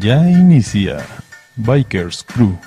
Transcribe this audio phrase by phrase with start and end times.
[0.00, 1.04] Ya inicia
[1.56, 2.58] Bikers Crew.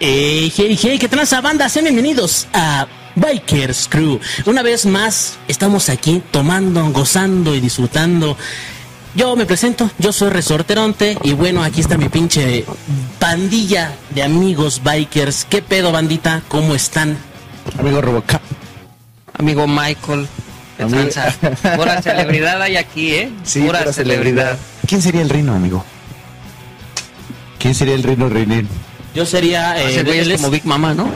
[0.00, 1.68] Hey, hey, hey, ¿qué tranza banda?
[1.68, 4.18] Sean bienvenidos a Bikers Crew.
[4.46, 8.38] Una vez más, estamos aquí tomando, gozando y disfrutando.
[9.14, 12.64] Yo me presento, yo soy Resorteronte y bueno, aquí está mi pinche
[13.18, 15.44] pandilla de amigos bikers.
[15.44, 16.40] ¿Qué pedo, bandita?
[16.48, 17.18] ¿Cómo están?
[17.78, 18.40] Amigo Robocop.
[19.38, 20.26] Amigo Michael.
[20.78, 21.76] ¿Qué Amigo- tranza?
[21.76, 23.30] Pura celebridad hay aquí, ¿eh?
[23.44, 24.56] Sí, pura, pura celebridad.
[24.86, 25.84] ¿Quién sería el Rino, amigo?
[27.58, 28.66] ¿Quién sería el Rino Reinin?
[29.14, 29.76] Yo sería...
[29.82, 31.10] eh, Ese güey es como Big Mama, ¿no?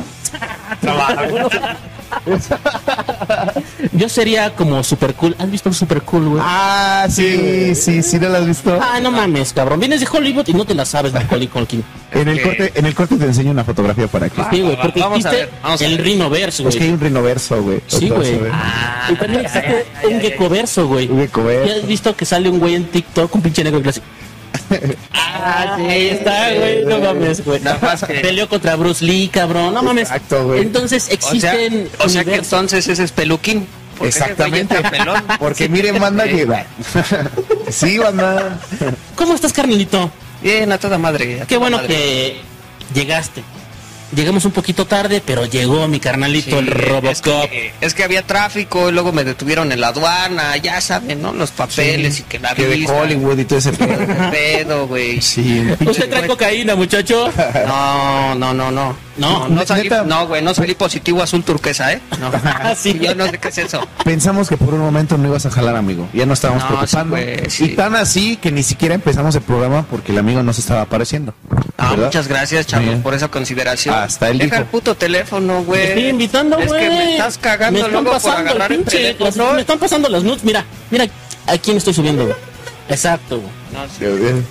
[3.92, 5.34] yo sería como super cool.
[5.39, 6.42] ¿Has visto super cool, güey?
[6.45, 8.79] Ah, sí, sí, sí, ¿no lo has visto?
[8.81, 9.81] Ah, no mames, cabrón.
[9.81, 11.83] Vienes de Hollywood y no te la sabes, Macaulay Culkin.
[12.12, 14.42] En el corte, en el corte te enseño una fotografía para que.
[14.51, 16.06] Sí, güey, porque Vamos a existe ver, vamos a el ver.
[16.06, 16.92] Rhinoverse, Es que hay güey.
[16.92, 17.81] un rinoverso, güey.
[17.87, 18.39] Sí, güey.
[18.53, 21.09] Ah, Y también existe un geckoverso, güey.
[21.09, 21.67] Un geckoverso.
[21.75, 24.03] ¿Ya has visto que sale un güey en TikTok, un pinche negro que le hace-
[25.15, 26.84] Ah, sí, ahí está, güey.
[26.84, 27.61] No mames, güey.
[27.61, 29.75] Nada más que- Peleó contra Bruce Lee, cabrón.
[29.75, 30.09] No mames.
[30.09, 30.61] Exacto, güey.
[30.62, 31.89] Entonces o sea, existen.
[31.98, 33.67] o sea que entonces ese es peluquín.
[34.01, 34.77] Exactamente.
[34.91, 35.23] pelón.
[35.39, 36.47] Porque miren, banda que.
[37.70, 38.59] sí, banda.
[39.17, 40.11] ¿Cómo estás, carnalito?
[40.42, 41.42] Bien, a toda madre.
[41.42, 41.89] a Qué bueno madre.
[41.95, 42.41] que
[42.95, 43.42] llegaste.
[44.14, 47.10] Llegamos un poquito tarde, pero llegó mi carnalito, Sí, el Robocop.
[47.10, 51.22] Es que, es que había tráfico y luego me detuvieron en la aduana, ya saben,
[51.22, 51.32] ¿no?
[51.32, 55.20] Los papeles y que la Que de Hollywood y todo ese pedo, güey.
[55.22, 57.30] Sí, ¿Usted trae cocaína, muchacho?
[57.66, 58.96] No, no, no, no.
[59.16, 60.05] No, no, no salí, neta.
[60.05, 62.00] no, güey, no salí positivo azul turquesa, ¿eh?
[62.18, 62.30] No.
[62.44, 62.98] Ah, sí.
[63.00, 63.86] Yo no sé qué es eso.
[64.05, 66.08] Pensamos que por un momento no ibas a jalar, amigo.
[66.14, 67.17] Ya no estábamos No, preocupando.
[67.17, 67.64] sí, güey, sí.
[67.64, 70.83] Y tan así que ni siquiera empezamos el programa porque el amigo no se estaba
[70.83, 71.34] apareciendo.
[71.77, 72.06] Ah, ¿verdad?
[72.06, 73.02] muchas gracias, Bien.
[73.02, 73.95] por esa consideración.
[73.95, 74.62] Hasta él Deja dijo.
[74.62, 75.80] el puto teléfono, güey.
[75.83, 76.67] Te estoy invitando, güey.
[76.68, 79.52] Es que me estás cagando Me están luego por pasando agarrar el el pinche- teléfono.
[79.55, 80.45] Me están pasando las nudes.
[80.45, 81.06] Mira, mira
[81.46, 82.36] a quién estoy subiendo, güey.
[82.89, 83.51] Exacto, güey.
[83.72, 84.42] No, sí.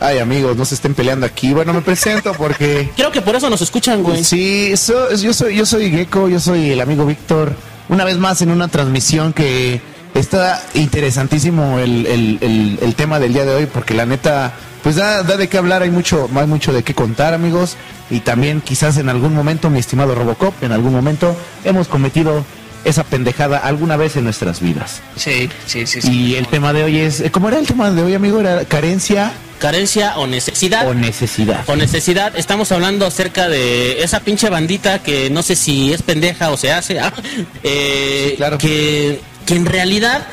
[0.00, 1.52] Ay, amigos, no se estén peleando aquí.
[1.54, 4.22] Bueno, me presento porque Creo que por eso nos escuchan, güey.
[4.24, 7.54] sí, so- yo soy yo soy Gecko, yo soy el amigo Víctor.
[7.88, 9.80] Una vez más en una transmisión que
[10.14, 14.52] está interesantísimo el, el, el, el tema del día de hoy porque la neta
[14.82, 17.76] pues da, da de qué hablar, hay mucho hay mucho de qué contar, amigos,
[18.10, 22.44] y también quizás en algún momento, mi estimado Robocop, en algún momento hemos cometido
[22.84, 25.00] esa pendejada alguna vez en nuestras vidas.
[25.16, 26.02] Sí, sí, sí.
[26.02, 26.10] sí.
[26.10, 28.40] Y el tema de hoy es, ¿cómo era el tema de hoy, amigo?
[28.40, 30.86] Era carencia Carencia o necesidad.
[30.86, 31.64] o necesidad.
[31.66, 36.50] o necesidad, estamos hablando acerca de esa pinche bandita que no sé si es pendeja
[36.50, 37.12] o se hace, ah,
[37.62, 38.58] eh, Sí, claro.
[38.58, 40.26] que, que en realidad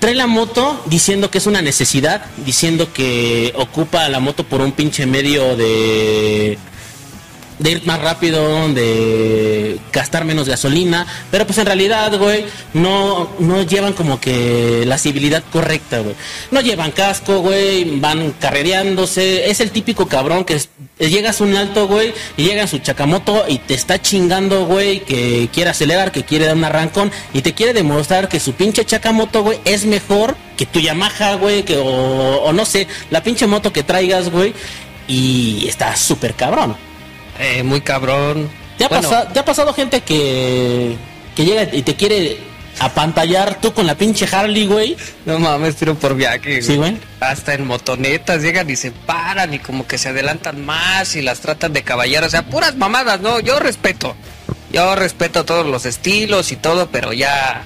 [0.00, 4.72] trae la moto diciendo que es una necesidad, diciendo que ocupa la moto por un
[4.72, 6.58] pinche medio de
[7.58, 12.44] de ir más rápido, de gastar menos gasolina, pero pues en realidad, güey,
[12.74, 16.14] no, no llevan como que la civilidad correcta, güey.
[16.50, 20.60] No llevan casco, güey, van carrereándose, es el típico cabrón que
[20.98, 25.70] llegas un alto, güey, y llega su chacamoto y te está chingando, güey, que quiere
[25.70, 29.58] acelerar, que quiere dar un arrancón y te quiere demostrar que su pinche chacamoto, güey,
[29.64, 33.82] es mejor que tu Yamaha, güey, que o, o no sé, la pinche moto que
[33.82, 34.54] traigas, güey,
[35.08, 36.85] y está súper cabrón.
[37.38, 38.50] Eh, muy cabrón.
[38.78, 40.96] ¿Te ha, Bueno, pasado, ¿Te ha pasado gente que,
[41.34, 42.38] que llega y te quiere
[42.78, 44.96] apantallar tú con la pinche Harley, güey?
[45.24, 46.62] No mames, tiro por viaje.
[46.62, 46.98] Sí, güey.
[47.20, 51.40] Hasta en motonetas llegan y se paran y como que se adelantan más y las
[51.40, 52.26] tratan de caballero.
[52.26, 53.40] O sea, puras mamadas, ¿no?
[53.40, 54.14] Yo respeto.
[54.72, 57.62] Yo respeto todos los estilos y todo, pero ya.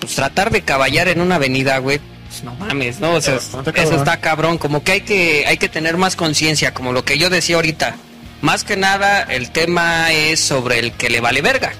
[0.00, 2.00] Pues tratar de caballar en una avenida, güey.
[2.30, 3.14] Pues no mames, ¿no?
[3.14, 3.94] O sea, eso cabrón.
[3.94, 4.58] está cabrón.
[4.58, 7.96] Como que hay que, hay que tener más conciencia, como lo que yo decía ahorita.
[8.40, 11.72] Más que nada, el tema es sobre el que le vale verga.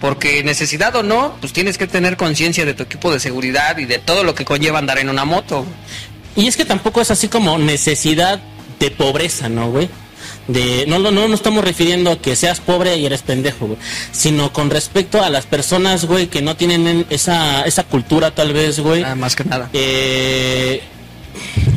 [0.00, 3.84] Porque necesidad o no, pues tienes que tener conciencia de tu equipo de seguridad y
[3.84, 5.64] de todo lo que conlleva andar en una moto.
[6.34, 8.40] Y es que tampoco es así como necesidad
[8.80, 9.88] de pobreza, ¿no, güey?
[10.48, 13.78] De, no, no, no nos estamos refiriendo a que seas pobre y eres pendejo, güey.
[14.10, 18.80] Sino con respecto a las personas, güey, que no tienen esa, esa cultura tal vez,
[18.80, 19.02] güey.
[19.02, 19.70] Nada más que nada.
[19.72, 20.82] Eh,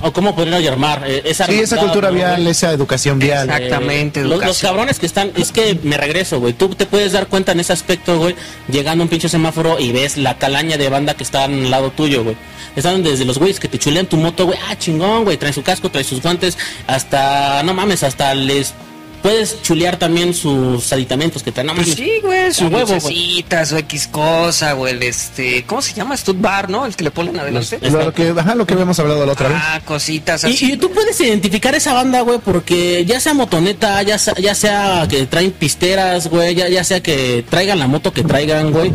[0.02, 1.04] o cómo podrían llamar.
[1.08, 2.50] eh, esa Sí, esa cultura ¿no, vial, güey?
[2.52, 3.50] esa educación vial.
[3.50, 6.54] Exactamente, Eh, los, los cabrones que están, es que me regreso, güey.
[6.54, 8.36] Tú te puedes dar cuenta en ese aspecto, güey,
[8.70, 11.92] llegando a un pinche semáforo y ves la calaña de banda que está al lado
[11.92, 12.36] tuyo, güey.
[12.76, 14.58] Están desde los güeyes que te chulean tu moto, güey.
[14.70, 15.38] Ah, chingón, güey.
[15.38, 16.58] Trae su casco, trae sus guantes.
[16.88, 18.74] Hasta, no mames, hasta les
[19.22, 21.66] puedes chulear también sus aditamentos que traen.
[21.68, 22.00] No Pues mames.
[22.00, 23.44] sí, güey, su huevo, güey.
[23.74, 26.16] o X cosa, güey, el este, ¿cómo se llama?
[26.16, 26.86] Stud Bar, ¿no?
[26.86, 27.80] El que le ponen adelante.
[27.90, 29.58] Lo que, ajá, lo que habíamos hablado la otra vez.
[29.60, 30.66] Ah, cositas así.
[30.68, 34.54] Y, y tú puedes identificar esa banda, güey, porque ya sea motoneta, ya sea, ya
[34.54, 38.92] sea que traen pisteras, güey, ya, ya sea que traigan la moto que traigan, güey.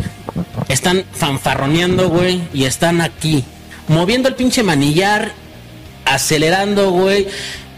[0.69, 3.43] están fanfarroneando, güey, y están aquí,
[3.91, 5.33] moviendo el pinche manillar,
[6.05, 7.27] acelerando, güey.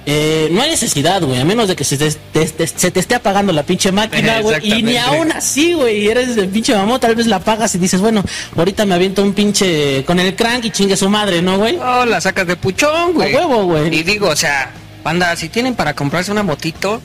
[0.05, 2.99] Eh, no hay necesidad, güey, a menos de que se te, te- te- se te
[2.99, 4.59] esté apagando la pinche máquina, güey.
[4.61, 8.01] Y ni aún así, güey, eres el pinche mamón, tal vez la apagas y dices,
[8.01, 8.21] bueno,
[8.57, 11.77] ahorita me aviento un pinche con el crank y chingue su madre, ¿no, güey?
[11.77, 13.33] Oh, la sacas de puchón, güey.
[13.33, 13.95] A huevo, güey.
[13.95, 14.71] Y digo, o sea,
[15.05, 17.01] banda, si tienen para comprarse una motito,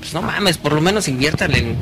[0.00, 1.76] pues no mames, por lo menos inviértanle en,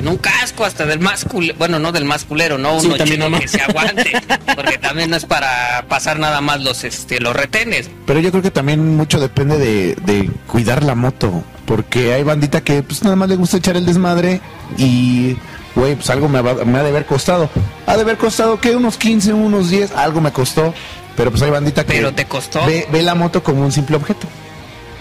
[0.00, 1.54] en un casco hasta del más culero.
[1.58, 3.40] Bueno, no del más culero, no Sí, uno también chido no, no.
[3.42, 4.12] que se aguante.
[4.56, 7.88] porque también no es para pasar nada más los, este, los retenes.
[8.06, 11.44] Pero yo creo que también mucho depende de, de cuidar la moto.
[11.66, 14.40] Porque hay bandita que pues nada más le gusta echar el desmadre
[14.76, 15.36] y,
[15.76, 17.48] güey, pues algo me, va- me ha de haber costado.
[17.86, 20.74] Ha de haber costado, que Unos 15, unos 10, algo me costó.
[21.16, 22.64] Pero pues hay bandita que Pero te costó.
[22.66, 24.26] Ve, ve la moto como un simple objeto.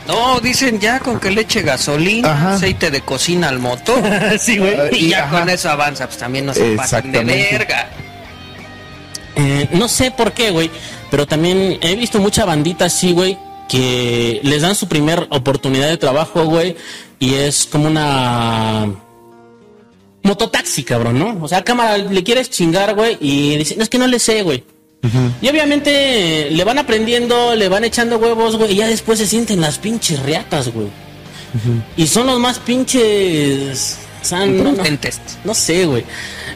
[0.09, 2.53] No, dicen ya con que le eche gasolina, Ajá.
[2.55, 4.01] aceite de cocina al motor.
[4.39, 4.75] sí, güey.
[4.91, 5.39] y Y ya ajá.
[5.41, 7.91] con eso avanza, pues también no se pasen de verga.
[9.35, 10.71] Eh, no sé por qué, güey,
[11.11, 13.37] pero también he visto mucha bandita así, güey,
[13.69, 16.75] que les dan su primer oportunidad de trabajo, güey,
[17.19, 18.87] y es como una
[20.23, 21.37] mototaxi, cabrón, ¿no?
[21.39, 24.41] O sea, cámara, le quieres chingar, güey, y dicen, no, es que no le sé,
[24.41, 24.63] güey.
[25.41, 29.27] Y obviamente eh, le van aprendiendo, le van echando huevos, güey, y ya después se
[29.27, 30.87] sienten las pinches riatas, güey.
[31.97, 33.97] Y son los más pinches...
[34.21, 34.73] sea, no,
[35.43, 35.53] no.
[35.53, 36.03] Sé, güey.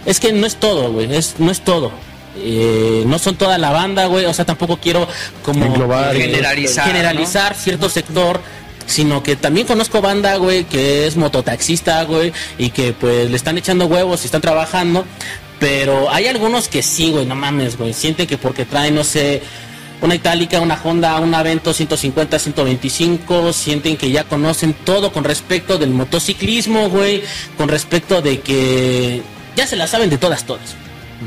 [0.05, 1.13] Es que no es todo, güey.
[1.15, 1.91] Es, no es todo.
[2.37, 4.25] Eh, no son toda la banda, güey.
[4.25, 5.07] O sea, tampoco quiero
[5.43, 8.41] como Englobar, eh, generalizar, generalizar cierto sector.
[8.85, 13.57] Sino que también conozco banda, güey, que es mototaxista, güey, y que pues le están
[13.57, 15.05] echando huevos y están trabajando.
[15.63, 17.93] Pero hay algunos que sí, güey, no mames, güey.
[17.93, 19.41] Sienten que porque traen, no sé,
[20.01, 25.77] una itálica, una Honda, un Avento 150, 125, sienten que ya conocen todo con respecto
[25.77, 27.23] del motociclismo, güey,
[27.57, 29.21] con respecto de que
[29.55, 30.75] ya se la saben de todas, todas.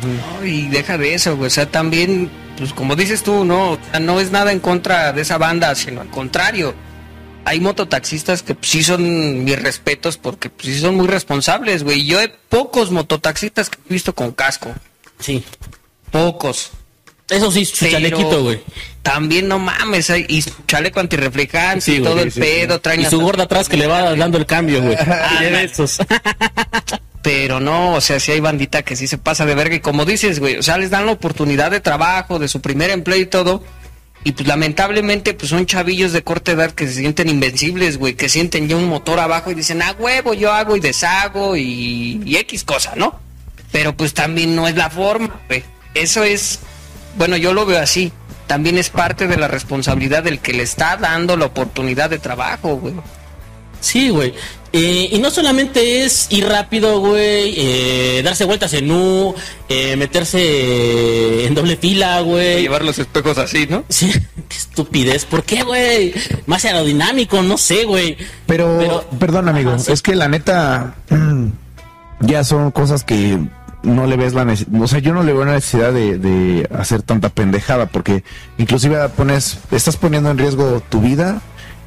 [0.03, 1.47] No, y deja de eso, güey.
[1.47, 5.15] O sea, también, pues como dices tú, no, o sea, no es nada en contra
[5.15, 6.75] de esa banda, sino al contrario.
[7.49, 12.05] Hay mototaxistas que pues, sí son mis respetos porque pues, sí son muy responsables, güey.
[12.05, 14.75] Yo he pocos mototaxistas que he visto con casco.
[15.21, 15.45] Sí.
[16.11, 16.73] Pocos.
[17.31, 18.61] Eso sí, su Pero chalequito, güey.
[19.03, 22.81] También no mames, hay- y su chaleco antirreflejante Sí, y todo sí, el sí, pedo,
[22.81, 24.97] traen Y su gorda atrás que le va dando el cambio, güey.
[24.99, 25.41] Ah.
[27.23, 30.05] Pero no, o sea, si hay bandita que sí se pasa de verga y como
[30.05, 33.27] dices, güey, o sea, les dan la oportunidad de trabajo, de su primer empleo y
[33.27, 33.63] todo.
[34.27, 38.29] Y pues lamentablemente pues son chavillos de corta edad que se sienten invencibles, güey, que
[38.29, 42.65] sienten ya un motor abajo y dicen, ah, huevo, yo hago y deshago y, X
[42.65, 43.21] cosa, ¿no?
[43.71, 45.63] Pero pues también no es la forma, güey.
[45.95, 46.59] Eso es,
[47.17, 48.11] bueno, yo lo veo así.
[48.49, 52.79] También es parte de la responsabilidad del que le está dando la oportunidad de trabajo,
[52.79, 52.95] güey.
[53.81, 54.35] Sí, güey.
[54.79, 59.35] Eh, y no solamente es ir rápido, güey, eh, darse vueltas en U,
[59.71, 62.61] eh, meterse en doble fila, güey.
[62.61, 63.85] Llevar los espejos así, ¿no?
[63.89, 65.25] Sí, qué estupidez.
[65.25, 66.13] ¿Por qué, güey?
[66.45, 68.19] Más aerodinámico, no sé, güey.
[68.47, 69.93] Pero, Pero- perdón, amigo, sí.
[69.93, 71.47] es que la neta mm,
[72.21, 73.39] ya son cosas que
[73.83, 76.69] no le ves la necesidad, o sea, yo no le veo la necesidad de, de
[76.77, 78.25] hacer tanta pendejada, porque
[78.59, 81.41] inclusive pones, estás poniendo en riesgo tu vida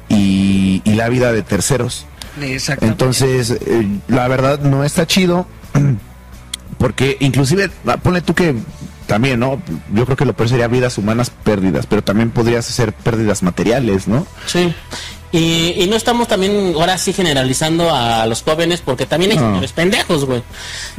[0.08, 2.06] y, y la vida de terceros.
[2.40, 2.86] Exactamente.
[3.04, 5.46] Entonces, eh, la verdad no está chido,
[6.78, 8.54] porque inclusive, ah, ponle tú que
[9.06, 9.60] también, ¿no?
[9.92, 14.06] Yo creo que lo peor sería vidas humanas pérdidas, pero también podrías hacer pérdidas materiales,
[14.06, 14.26] ¿no?
[14.46, 14.72] Sí.
[15.32, 19.44] Y, y no estamos también ahora sí generalizando a los jóvenes porque también hay No.
[19.46, 20.42] señores pendejos, güey.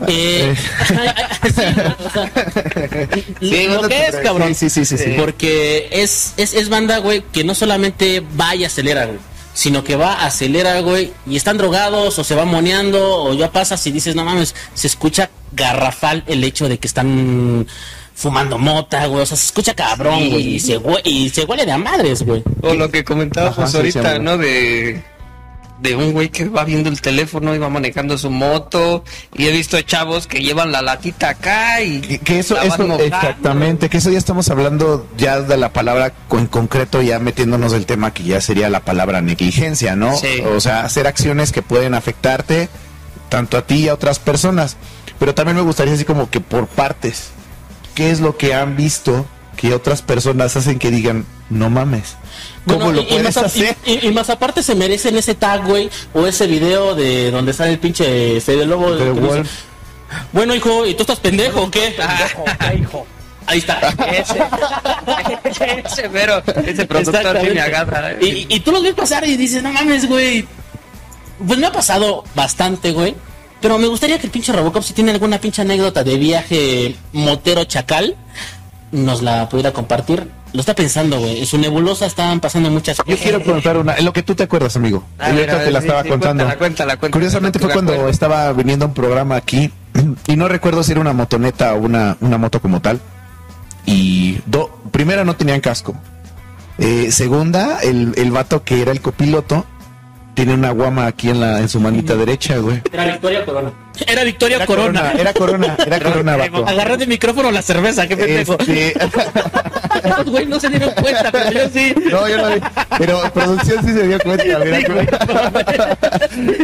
[0.07, 0.55] Eh,
[0.87, 0.93] sí,
[1.43, 1.49] o
[2.09, 2.31] sea,
[3.41, 4.55] Sí, lo que es, cabrón.
[4.55, 5.13] Sí, sí, sí, sí, sí.
[5.17, 9.17] Porque es, es, es banda, güey, que no solamente va y acelera, güey.
[9.53, 13.85] Sino que va, acelera, güey, y están drogados, o se va moneando, o ya pasas
[13.85, 17.67] y dices, no mames, se escucha garrafal el hecho de que están
[18.15, 20.29] fumando mota, güey, o sea, se escucha cabrón, Sí.
[20.29, 22.43] güey, y se, hue- y se huele de a madres, güey.
[22.61, 24.19] O lo que comentábamos Ajá, ahorita, sí.
[24.21, 24.37] ¿no?
[24.37, 25.03] De,
[25.81, 29.03] de un güey que va viendo el teléfono y va manejando su moto.
[29.35, 32.01] Y he visto chavos que llevan la latita acá y.
[32.01, 33.03] Que, que eso, eso mojando.
[33.03, 37.85] exactamente, que eso ya estamos hablando ya de la palabra en concreto, ya metiéndonos del
[37.85, 40.15] tema que ya sería la palabra negligencia, ¿no?
[40.15, 40.41] Sí.
[40.55, 42.69] O sea, hacer acciones que pueden afectarte
[43.29, 44.77] tanto a ti y a otras personas.
[45.17, 47.29] Pero también me gustaría así como que por partes,
[47.95, 49.25] ¿qué es lo que han visto
[49.57, 52.15] que otras personas hacen que digan, no mames?
[52.65, 53.75] ¿Cómo Bueno, lo y- y puedes más a- hacer?
[53.85, 57.53] Y, y- y más aparte se merecen ese tag, güey, o ese video de donde
[57.53, 58.91] sale el pinche Fede Lobo.
[58.95, 59.43] De dice,
[60.33, 61.95] bueno, hijo, ¿y tú estás pendejo o qué?
[62.79, 63.05] hijo.
[63.47, 63.79] Ahí está.
[64.07, 64.39] Ese,
[65.85, 68.11] ese, pero ese productor sí me agarra.
[68.11, 68.17] ¿eh?
[68.21, 70.45] Y, y tú los ves pasar y dices, no mames, güey.
[71.45, 73.15] Pues me ha pasado bastante, güey.
[73.59, 77.63] Pero me gustaría que el pinche Robocop, si tiene alguna pinche anécdota de viaje motero
[77.65, 78.15] chacal,
[78.91, 80.29] nos la pudiera compartir.
[80.53, 81.39] Lo está pensando, güey.
[81.39, 83.19] En su nebulosa estaban pasando muchas Yo cosas.
[83.21, 85.03] quiero preguntar una, en lo que tú te acuerdas, amigo.
[85.17, 86.43] A Yo ver, a la sí, estaba sí, contando.
[86.43, 87.11] cuéntala, cuéntala, cuéntala.
[87.13, 88.09] Curiosamente fue cuando acuerdo.
[88.11, 89.71] estaba viniendo un programa aquí
[90.27, 92.99] y no recuerdo si era una motoneta o una, una moto como tal.
[93.85, 95.95] Y do, primera no tenían casco.
[96.77, 99.65] Eh, segunda, el, el vato que era el copiloto
[100.33, 102.81] tiene una guama aquí en la en su manita derecha, güey.
[102.91, 103.71] Era Victoria Corona.
[104.07, 105.11] Era Victoria Era Corona.
[105.11, 106.65] Era corona, era corona, vato.
[106.67, 108.57] Agarró de micrófono la cerveza, qué pendejo.
[108.59, 108.93] Este,
[110.03, 111.93] Estos güey no se dieron cuenta, pero yo sí.
[112.09, 112.61] no, yo no vi.
[112.97, 114.79] Pero producción sí se dio cuenta, mira.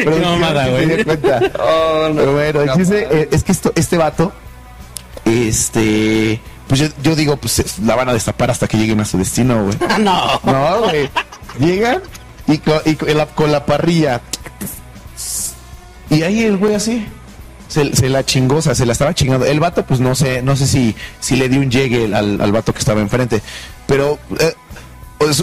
[0.03, 0.85] Producción mamada, sí güey.
[0.87, 1.41] se dio cuenta.
[1.59, 2.15] Oh, no.
[2.15, 4.31] Pero bueno, eh, es que esto, este vato,
[5.25, 9.05] este, pues yo, yo digo, pues es- la van a destapar hasta que lleguen a
[9.05, 9.77] su destino, güey.
[9.87, 10.39] Ah, no.
[10.43, 11.09] No, güey.
[11.59, 12.01] Llegan
[12.47, 14.21] y, co- y con, la, con la parrilla.
[16.09, 17.05] Y ahí el güey así.
[17.67, 19.45] Se, se la chingó, o sea, se la estaba chingando.
[19.45, 22.51] El vato, pues no sé, no sé si, si le dio un llegue al, al
[22.51, 23.41] vato que estaba enfrente.
[23.87, 24.53] Pero eh,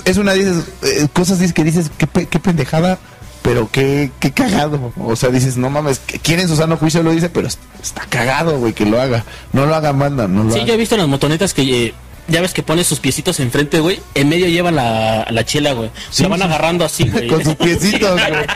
[0.05, 2.99] es, una de esas eh, cosas que dices, qué, qué pendejada,
[3.43, 4.93] pero qué, qué cagado.
[4.99, 7.29] O sea, dices, no mames, ¿quién en su sano juicio lo dice?
[7.29, 9.25] Pero es- está cagado, güey, que lo haga.
[9.53, 10.69] No lo haga, manda, no lo Sí, haga.
[10.69, 11.95] yo he visto en las motonetas que eh,
[12.29, 14.01] ya ves que pone sus piecitos enfrente, güey.
[14.15, 15.91] En medio lleva la, la chela, güey.
[16.11, 16.45] Sí, Se van sí.
[16.47, 17.29] agarrando así, güey.
[17.29, 18.47] Con sus piecitos, güey.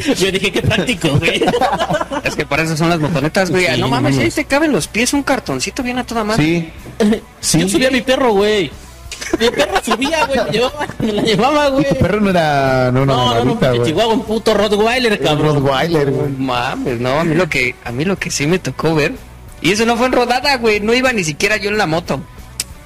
[0.16, 1.42] Yo dije, qué práctico, güey.
[2.24, 3.66] Es que para eso son las motonetas, güey.
[3.74, 6.44] Sí, no mames, ahí te caben los pies un cartoncito bien a toda madre.
[6.44, 6.72] Sí.
[7.40, 7.60] Sí.
[7.60, 8.70] Yo subía a mi perro, güey.
[9.38, 10.38] Mi perro subía, güey.
[10.44, 11.88] Me, llevaba- me la llevaba, güey.
[11.88, 13.84] tu perro no era, no era No, una no, no.
[13.84, 15.56] Chihuahua, un puto Rottweiler, cabrón.
[15.56, 16.30] Rottweiler, güey.
[16.32, 19.12] No mames, no, a mí lo que a mí lo que sí me tocó ver
[19.60, 22.20] y eso no fue en rodada, güey, no iba ni siquiera yo en la moto.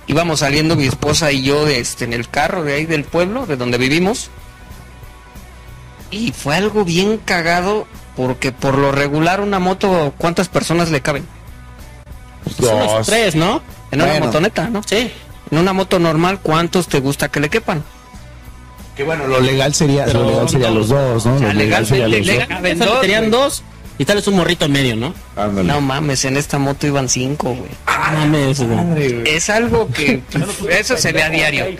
[0.07, 3.57] Íbamos saliendo mi esposa y yo este en el carro de ahí del pueblo, de
[3.57, 4.31] donde vivimos.
[6.11, 7.87] Y fue algo bien cagado
[8.17, 11.27] porque por lo regular una moto ¿cuántas personas le caben?
[12.59, 13.63] Son unos tres, ¿no?
[13.91, 14.83] En una motoneta, ¿no?
[14.85, 15.11] Sí.
[15.51, 17.83] En una moto normal, ¿cuántos te gusta que le quepan?
[18.97, 20.75] Que bueno, lo legal sería, Pero lo legal sería no.
[20.77, 21.35] los dos, ¿no?
[21.37, 22.27] O sea, Lo legal sería los dos.
[22.27, 23.31] legal- dos, güey.
[23.31, 23.63] dos
[23.99, 25.15] y tal vez un morrito en medio, ¿no?
[25.37, 25.69] Ándale.
[25.69, 27.71] No mames, en esta moto iban cinco, güey.
[27.87, 29.23] Ah, mames, güey.
[29.29, 30.23] Es algo que
[30.71, 31.67] eso se ve a diario.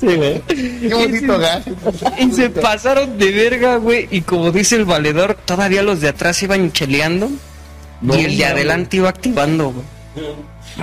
[0.00, 0.42] Sí, güey.
[0.46, 1.62] Qué bonito gas.
[2.18, 4.08] Y se pasaron de verga, güey.
[4.10, 7.30] Y como dice el valedor, todavía los de atrás iban cheleando.
[8.00, 9.84] No, y el de adelante iba activando, güey.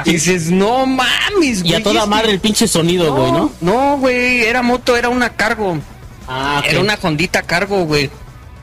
[0.06, 1.74] Y dices, no mames, güey.
[1.74, 3.52] Y a toda madre el pinche sonido, güey, ¿no?
[3.62, 5.80] No, güey, era moto, era una cargo.
[6.28, 6.62] Ah.
[6.66, 8.10] Era una Hondita cargo, güey.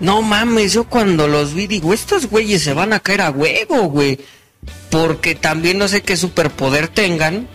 [0.00, 3.84] No mames, yo cuando los vi digo, estos güeyes se van a caer a huevo,
[3.88, 4.18] güey.
[4.90, 7.48] Porque también no sé qué superpoder tengan,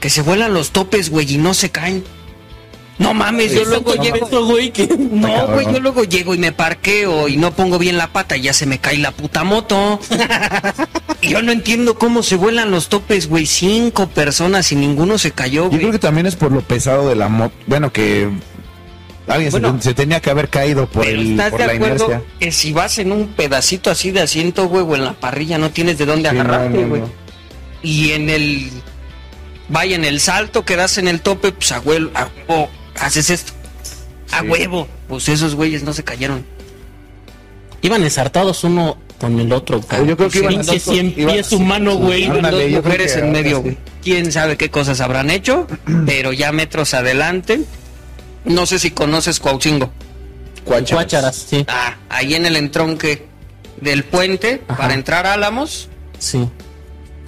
[0.00, 2.04] que se vuelan los topes, güey, y no se caen.
[2.98, 4.26] No mames, yo luego llego...
[4.26, 4.86] eso, güey, que...
[4.86, 8.42] No, güey, yo luego llego y me parqueo y no pongo bien la pata y
[8.42, 10.00] ya se me cae la puta moto.
[11.22, 13.46] Yo no entiendo cómo se vuelan los topes, güey.
[13.46, 15.92] Cinco personas y ninguno se cayó, Yo creo güey.
[15.92, 17.54] que también es por lo pesado de la moto.
[17.66, 18.30] Bueno, que
[19.26, 19.82] alguien se- Bueno.
[19.82, 22.22] se, tenía que haber caído por, Pero el, estás por de la acuerdo inercia.
[22.38, 25.70] que si vas en un pedacito así de asiento, güey, o en la parrilla, no
[25.70, 27.00] tienes de dónde Sí, agarrarte, no, güey.
[27.02, 27.10] no.
[27.82, 28.70] Y en el.
[29.68, 32.68] Vaya, en el salto que das en el tope, pues a huevo, a huevo,
[33.00, 33.52] haces esto.
[34.32, 34.46] A Sí.
[34.48, 34.88] huevo.
[35.08, 36.44] Pues esos güeyes no se cayeron.
[37.82, 40.08] Iban ensartados uno con el otro, cabrón.
[40.08, 42.26] Yo creo que iban Pinche dos con- cien iban- pies humano, güey.
[42.26, 42.42] dos
[42.82, 43.78] mujeres que en medio, güey.
[44.02, 45.66] Quién sabe qué cosas habrán hecho,
[46.06, 47.62] pero ya metros adelante.
[48.44, 49.90] No sé si conoces Cuauchingo.
[50.64, 50.90] Cuácharas.
[51.04, 51.64] Cuácharas, sí.
[51.68, 53.26] Ah, ahí en el entronque
[53.80, 54.76] del puente, Ajá.
[54.78, 56.48] para entrar a Álamos, Sí.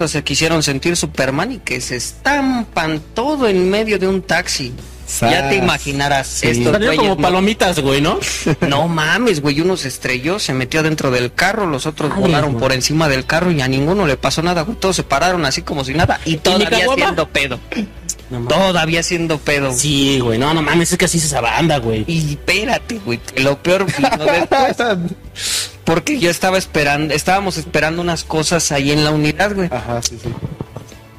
[0.07, 4.73] Se quisieron sentir Superman y que se estampan todo en medio de un taxi.
[5.21, 6.27] Ya te imaginarás.
[6.27, 6.49] Sí.
[6.49, 8.19] Estos como no- palomitas, güey, ¿no?
[8.61, 12.61] No mames, güey, uno se estrelló, se metió dentro del carro, los otros volaron güey.
[12.61, 15.63] por encima del carro y a ninguno le pasó nada, güey, todos se pararon así
[15.63, 17.59] como si nada y todavía siendo pedo.
[18.29, 18.47] No.
[18.47, 19.73] Todavía siendo pedo.
[19.73, 20.37] Sí, güey.
[20.37, 22.05] No, no mames, es que así es esa banda, güey.
[22.07, 24.77] Y espérate, güey, que lo peor vino después,
[25.89, 29.69] porque yo estaba esperando, estábamos esperando unas cosas ahí en la unidad, güey.
[29.71, 30.29] Ajá, sí, sí.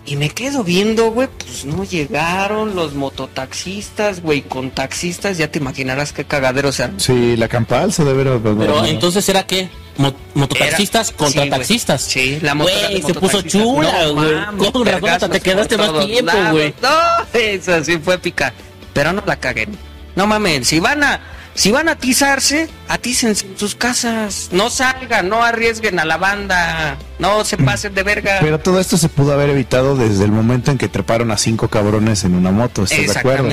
[0.07, 5.59] Y me quedo viendo, güey, pues no llegaron los mototaxistas, güey, con taxistas, ya te
[5.59, 7.01] imaginarás qué cagadero se armó.
[7.01, 9.69] Sí, la campal se debe haber- Pero entonces era qué?
[9.99, 12.03] Mo- mototaxistas Era- contra sí, taxistas.
[12.03, 14.35] Sí, la moto Güey, se puso chula, No güey.
[14.35, 16.75] mames, Con razón, te quedaste más tiempo, güey.
[16.81, 16.89] No,
[17.39, 18.55] eso sí fue épica.
[18.93, 19.77] Pero no la caguen.
[20.15, 21.21] No mames, si van a,
[21.55, 24.49] si van a atizarse, atícense en sus casas.
[24.53, 26.97] No salgan, no arriesguen a la banda.
[27.19, 28.39] No se pasen de verga.
[28.41, 31.69] Pero todo esto se pudo haber evitado desde el momento en que treparon a cinco
[31.69, 33.51] cabrones en una moto, ¿estás de acuerdo?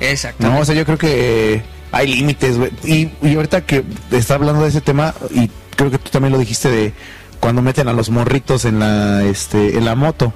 [0.00, 0.56] Exactamente.
[0.56, 2.70] No, o sea, yo creo que hay límites, güey.
[2.84, 6.38] Y, y ahorita que está hablando de ese tema, y creo que tú también lo
[6.38, 6.92] dijiste de
[7.40, 10.32] cuando meten a los morritos en la, este, en la moto.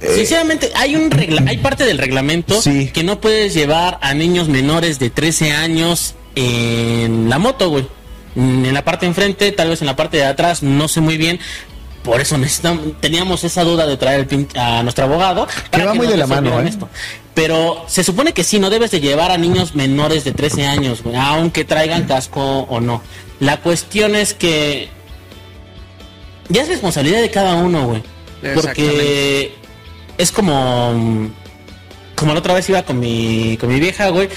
[0.00, 2.90] Eh, Sinceramente, hay un regla, hay parte del reglamento Sí.
[2.92, 7.86] que no puedes llevar a niños menores de 13 años en la moto, güey.
[8.34, 11.00] Mm, En la parte de enfrente, tal vez en la parte de atrás, no sé
[11.00, 11.40] muy bien.
[12.04, 15.48] Por eso necesitamos, teníamos esa duda de traer el pin- a nuestro abogado.
[15.70, 16.68] para va muy de la mano, ¿eh?
[16.68, 16.88] esto.
[17.34, 21.02] Pero se supone que sí, no debes de llevar a niños menores de 13 años,
[21.02, 23.02] güey, aunque traigan casco o no.
[23.40, 24.88] La cuestión es que
[26.48, 28.02] ya es responsabilidad de cada uno, güey.
[28.54, 29.54] Porque
[30.18, 31.30] es como
[32.14, 34.28] como la otra vez iba con mi con mi vieja, güey.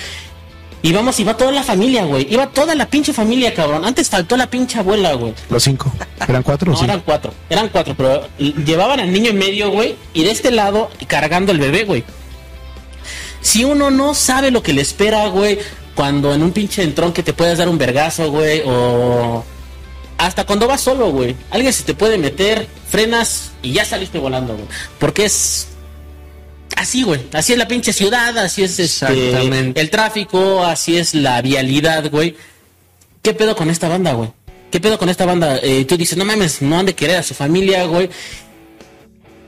[0.84, 2.26] Íbamos, iba toda la familia, güey.
[2.34, 3.86] Iba toda la pinche familia, cabrón.
[3.86, 5.34] Antes faltó la pinche abuela, güey.
[5.50, 5.92] Los cinco.
[6.28, 6.92] ¿Eran cuatro o No, cinco?
[6.92, 7.34] eran cuatro.
[7.52, 9.96] Eran cuatro, pero llevaban al niño en medio, güey.
[10.14, 12.04] Y de este lado, cargando el bebé, güey.
[13.42, 15.60] Si uno no sabe lo que le espera, güey,
[15.94, 19.44] cuando en un pinche entrón que te puedes dar un vergazo, güey, o
[20.18, 21.36] hasta cuando vas solo, güey.
[21.52, 24.68] Alguien se te puede meter, frenas y ya saliste volando, güey.
[24.98, 25.68] Porque es
[26.78, 27.22] así, güey.
[27.34, 29.80] Así es la pinche ciudad, así es este, Exactamente.
[29.80, 32.36] el tráfico, así es la vialidad, güey.
[33.22, 34.32] ¿Qué pedo con esta banda, güey?
[34.72, 35.60] ¿Qué pedo con esta banda?
[35.62, 38.10] Eh, tú dices, no mames, no han de querer a su familia, güey.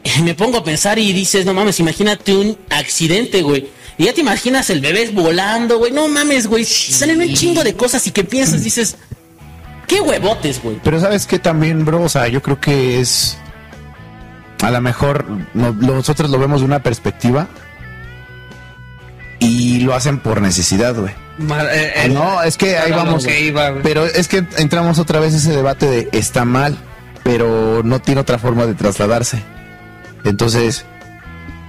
[0.04, 3.68] Y me pongo a pensar y dices, no mames, imagínate un accidente, güey.
[3.98, 5.92] Y ya te imaginas el bebé volando, güey.
[5.92, 6.66] No mames, güey.
[6.66, 8.96] Salen un chingo de cosas y que piensas, dices,
[9.88, 10.80] qué huevotes, güey.
[10.84, 13.38] Pero sabes que también, bro, o sea, yo creo que es
[14.64, 17.48] a lo mejor no- nosotros lo vemos de una perspectiva
[19.40, 21.14] y lo hacen por necesidad, güey.
[21.40, 23.26] Eh, eh, No, es que ahí vamos.
[23.26, 23.84] que iba, güey.
[23.84, 26.78] Pero es que entramos otra vez en ese debate de está mal,
[27.24, 29.42] pero no tiene otra forma de trasladarse.
[30.24, 30.86] Entonces,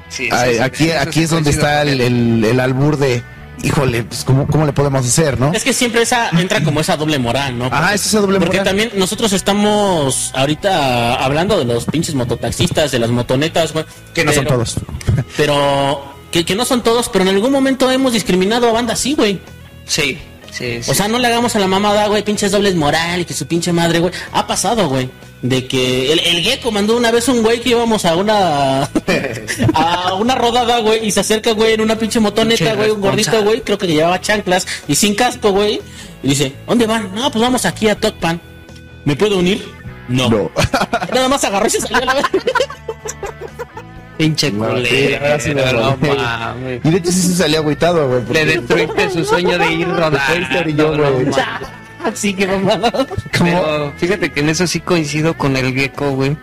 [0.09, 3.25] Sí, sí, aquí, aquí es donde está el- el albur de,
[3.62, 5.53] híjole, pues ¿cómo, cómo le podemos hacer, no?
[5.53, 7.67] Es que siempre esa entra como esa doble moral, ¿no?
[7.67, 8.67] Ajá, es esa doble Porque moral.
[8.67, 13.85] también nosotros estamos ahorita hablando de los pinches mototaxistas, de las motonetas, güey.
[14.12, 14.77] Que no son todos.
[15.37, 19.14] Pero que, que no son todos, pero en algún momento hemos discriminado a bandas así,
[19.14, 19.38] güey.
[19.87, 20.19] Sí,
[20.51, 20.90] sí, sí.
[20.90, 23.47] O sea, no le hagamos a la mamada, güey, pinches dobles moral y que su
[23.47, 24.12] pinche madre, güey.
[24.33, 25.09] Ha pasado, güey.
[25.45, 28.85] De que el, el gecko mandó una vez un güey que íbamos a una
[29.75, 33.03] a una rodada, güey, y se acerca, güey, en una pinche motoneta, Pinche güey, un
[33.03, 35.83] gordito, güey, creo que llevaba chanclas y sin casco, güey.
[36.23, 37.15] Y dice, ¿dónde van?
[37.15, 38.41] No, pues vamos aquí a Tocpan.
[39.05, 39.63] ¿Me puedo unir?
[40.09, 40.31] No.
[40.31, 40.51] No.
[41.15, 42.25] Nada más agarró y se salió a la vez.
[44.17, 46.89] Pinche No, sí, culero, la verdad sí no.
[46.89, 48.23] Y de hecho sí se salió agüitado, güey.
[48.33, 50.21] Le destruiste su sueño de ir rodando.
[52.05, 53.07] Así que mamada.
[53.33, 56.37] Pero fíjate que en eso sí coincido con el gecko, güey.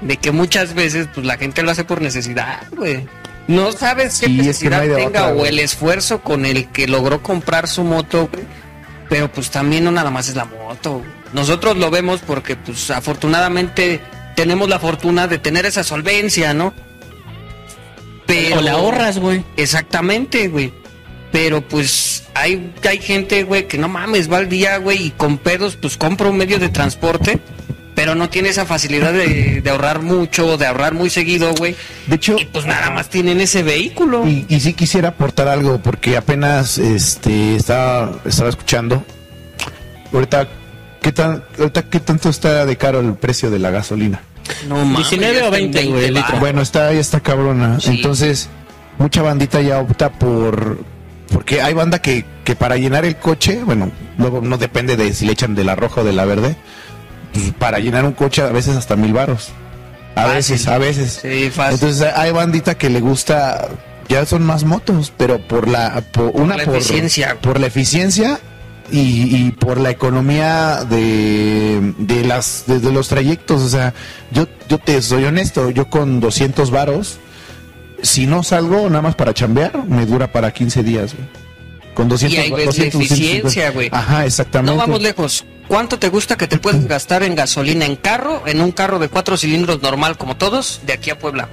[0.00, 3.06] De que muchas veces, pues la gente lo hace por necesidad, güey.
[3.48, 5.50] No sabes qué Sí, es que no necesidad tenga otra, o güey.
[5.50, 8.44] el esfuerzo con el que logró comprar su moto, güey.
[9.08, 10.98] Pero pues también no nada más es la moto.
[10.98, 11.10] güey.
[11.32, 14.00] Nosotros lo vemos porque, pues afortunadamente,
[14.34, 16.74] tenemos la fortuna de tener esa solvencia, ¿no?
[18.26, 19.44] Pero O le ahorras, güey.
[19.56, 20.72] Exactamente, güey.
[21.36, 25.36] Pero pues hay, hay gente, güey, que no mames, va al día, güey, y con
[25.36, 27.40] pedos, pues compra un medio de transporte,
[27.94, 31.76] pero no tiene esa facilidad de, de ahorrar mucho, de ahorrar muy seguido, güey.
[32.06, 34.26] De hecho, Y pues nada más tienen ese vehículo.
[34.26, 39.04] Y, y sí quisiera aportar algo porque apenas este estaba, estaba escuchando.
[40.14, 40.48] Ahorita
[41.02, 44.22] ¿qué tan ahorita qué tanto está de caro el precio de la gasolina?
[44.66, 45.10] No mames.
[45.10, 46.22] 19 ya o está en 20, güey, el litro.
[46.28, 46.40] varos.
[46.40, 47.78] Bueno, está ya está cabrona.
[47.78, 47.90] Sí.
[47.90, 48.48] Entonces,
[48.96, 50.95] mucha bandita ya opta por
[51.32, 55.26] porque hay banda que, que para llenar el coche, bueno, luego no depende de si
[55.26, 56.56] le echan de la roja o de la verde,
[57.32, 59.50] pues, para llenar un coche a veces hasta mil varos.
[60.14, 60.34] A Fácil.
[60.36, 61.18] veces, a veces.
[61.22, 61.74] Sí, fácil.
[61.74, 63.68] Entonces hay bandita que le gusta,
[64.08, 67.36] ya son más motos, pero por la, por, una la por, eficiencia.
[67.42, 68.38] por la eficiencia
[68.90, 73.60] y, y por la economía de, de las de, de los trayectos.
[73.60, 73.92] O sea,
[74.30, 77.18] yo, yo te soy honesto, yo con 200 varos,
[78.02, 81.14] si no salgo nada más para chambear, me dura para 15 días.
[81.14, 81.28] güey.
[81.94, 83.70] Con 200, Y ahí ves la 200, eficiencia, 250.
[83.70, 83.88] güey.
[83.92, 84.72] Ajá, exactamente.
[84.72, 85.44] No vamos lejos.
[85.66, 89.08] ¿Cuánto te gusta que te puedes gastar en gasolina en carro, en un carro de
[89.08, 91.48] cuatro cilindros normal como todos, de aquí a Puebla?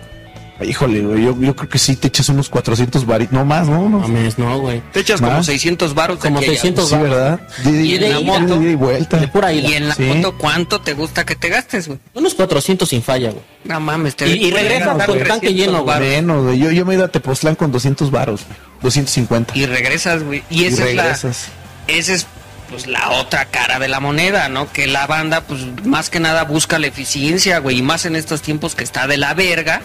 [0.62, 3.90] Híjole, güey, yo, yo creo que sí te echas unos 400 varitos, no más, no,
[3.90, 4.00] no.
[4.00, 4.82] Mames, no, güey.
[4.94, 5.46] Te echas como ¿Más?
[5.48, 6.20] 600 baros.
[6.20, 6.62] Como aquí a allá.
[6.62, 7.40] 600 Sí, ¿verdad?
[7.66, 8.60] De, Y en la moto.
[8.60, 9.18] de vuelta.
[9.18, 9.68] De pura ida.
[9.70, 10.04] Y en la Sí.
[10.04, 12.00] moto, ¿cuánto te gusta que te gastes, güey?
[12.14, 13.44] Unos 400 sin falla, güey.
[13.66, 16.00] No mames, te Y- y regresa gastar con tanque 300 lleno, güey.
[16.00, 16.60] Menos, güey.
[16.60, 18.58] Yo, yo me he ido a Tepoztlán con 200 varos, güey.
[18.84, 19.58] 250.
[19.58, 20.44] Y regresas, güey.
[20.50, 21.48] Y Y esa es la, regresas.
[21.88, 22.28] esa es
[22.70, 24.72] pues la otra cara de la moneda, ¿no?
[24.72, 27.80] Que la banda, pues más que nada busca la eficiencia, güey.
[27.80, 29.82] Y más en estos tiempos que está de la verga.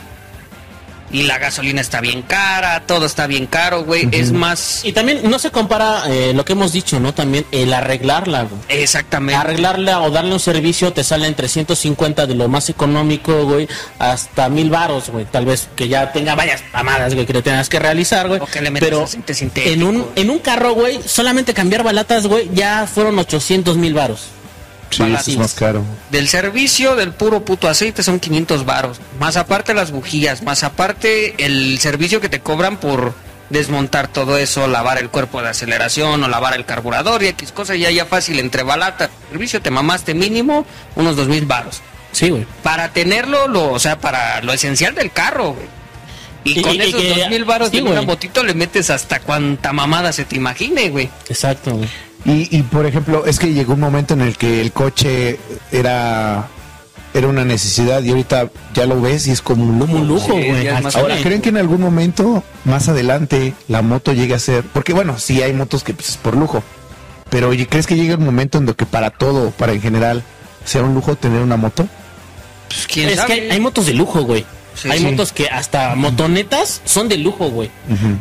[1.11, 4.09] Y la gasolina está bien cara, todo está bien caro, güey.
[4.13, 4.85] Es más.
[4.85, 7.15] Y también no se compara eh, lo que hemos dicho, ¿no?
[7.15, 8.83] También el arreglarla, güey.
[8.83, 9.37] Exactamente.
[9.37, 13.69] Arreglarla o darle un servicio te sale en 350 de lo más económico, güey,
[13.99, 15.25] hasta mil varos, güey.
[15.25, 18.41] Tal vez que ya tenga varias pamadas, güey, que le tengas que realizar, güey.
[18.41, 19.07] O que le metas Pero
[19.55, 24.38] en un, en un carro, güey, solamente cambiar balatas, güey, ya fueron 800 mil varos.
[24.91, 25.85] Sí, eso es más caro.
[26.11, 29.01] Del servicio del puro puto aceite son 500 varos.
[29.21, 33.13] Más aparte las bujías, más aparte el servicio que te cobran por
[33.51, 37.77] desmontar todo eso, lavar el cuerpo de aceleración o lavar el carburador y X cosa
[37.77, 39.11] ya ya fácil entre balata.
[39.31, 41.81] Servicio te mamaste mínimo unos 2000 varos.
[42.13, 42.47] Sí, güey.
[42.63, 45.67] Para tenerlo, lo, o sea, para lo esencial del carro, güey.
[46.45, 48.07] Y, Y- con y- esos 2000 varos sí, de una güey.
[48.07, 51.11] motito le metes hasta cuanta mamada se te imagine, güey.
[51.29, 51.89] Exacto, güey.
[52.25, 55.39] Y, y, por ejemplo, es que llegó un momento en el que el coche
[55.73, 56.49] era
[57.15, 59.87] era una necesidad y ahorita ya lo ves y es como un lujo.
[59.93, 60.69] Como un lujo, Sí, güey.
[60.69, 64.63] Ahora, ¿creen que en algún momento, más adelante, la moto llegue a ser?
[64.65, 66.63] Porque bueno, sí hay motos que pues, es por lujo.
[67.31, 70.23] Pero oye, ¿crees que llegue un momento en lo que para todo, para en general,
[70.65, 71.89] sea un lujo tener una moto?
[72.69, 73.27] Pues quién Es sabe.
[73.35, 74.45] que hay, hay motos de lujo, güey.
[74.81, 75.05] Sí, hay sí.
[75.07, 77.71] motos que hasta motonetas son de lujo, güey.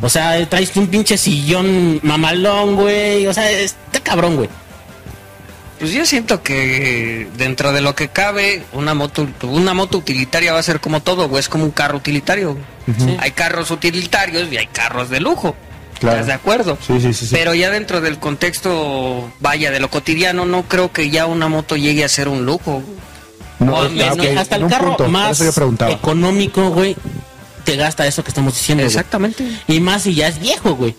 [0.02, 3.26] O sea, traes un pinche sillón mamalón, güey.
[3.26, 4.48] O sea, está cabrón, güey.
[5.78, 10.58] Pues yo siento que dentro de lo que cabe, una moto, una moto utilitaria va
[10.58, 12.56] a ser como todo, güey, es como un carro utilitario.
[13.20, 15.54] Hay carros utilitarios y hay carros de lujo.
[16.00, 16.16] Claro.
[16.16, 16.78] ¿Estás de acuerdo?
[16.84, 17.34] Sí, sí, sí, sí.
[17.34, 21.76] Pero ya dentro del contexto, vaya, de lo cotidiano, no creo que ya una moto
[21.76, 22.82] llegue a ser un lujo.
[23.58, 25.40] No, o hasta el carro punto, más
[25.88, 26.96] económico, güey,
[27.64, 28.84] te gasta eso que estamos diciendo.
[28.84, 28.88] güey.
[28.88, 29.46] Exactamente.
[29.66, 30.94] Y más si ya es viejo, güey.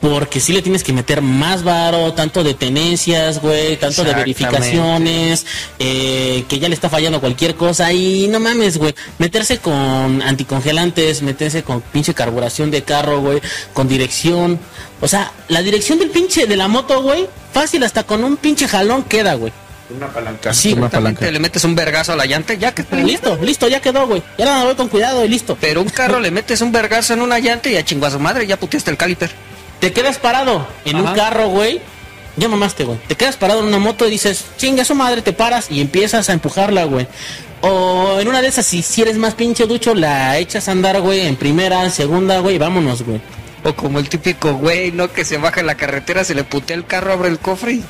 [0.00, 5.44] Porque sí le tienes que meter más varo, tanto de tenencias, güey, tanto de verificaciones,
[5.80, 7.92] eh, que ya le está fallando cualquier cosa.
[7.92, 13.40] Y no mames, güey, meterse con anticongelantes, meterse con pinche carburación de carro, güey,
[13.72, 14.60] con dirección.
[15.00, 18.68] O sea, la dirección del pinche de la moto, güey, fácil, hasta con un pinche
[18.68, 19.52] jalón queda, güey.
[19.90, 20.52] Una palanca.
[20.52, 21.30] Sí, una palanca.
[21.30, 24.22] le metes un vergazo a la llanta, ya que Listo, listo, ya quedó, güey.
[24.36, 25.56] Ya nada, voy con cuidado y listo.
[25.60, 28.20] Pero un carro le metes un vergazo en una llanta y ya chingó a su
[28.20, 29.30] madre, ya puteaste el caliper.
[29.80, 31.80] Te quedas parado en un carro, güey.
[32.36, 32.98] Ya mamaste, güey.
[33.08, 36.28] Te quedas parado en una moto y dices, chinga su madre, te paras y empiezas
[36.28, 37.06] a empujarla, güey.
[37.62, 41.00] O en una de esas, si, si eres más pinche ducho, la echas a andar,
[41.00, 43.20] güey, en primera, en segunda, güey, y vámonos, güey.
[43.64, 45.12] O como el típico güey, ¿no?
[45.12, 47.84] Que se baja en la carretera, se le putea el carro, abre el cofre y...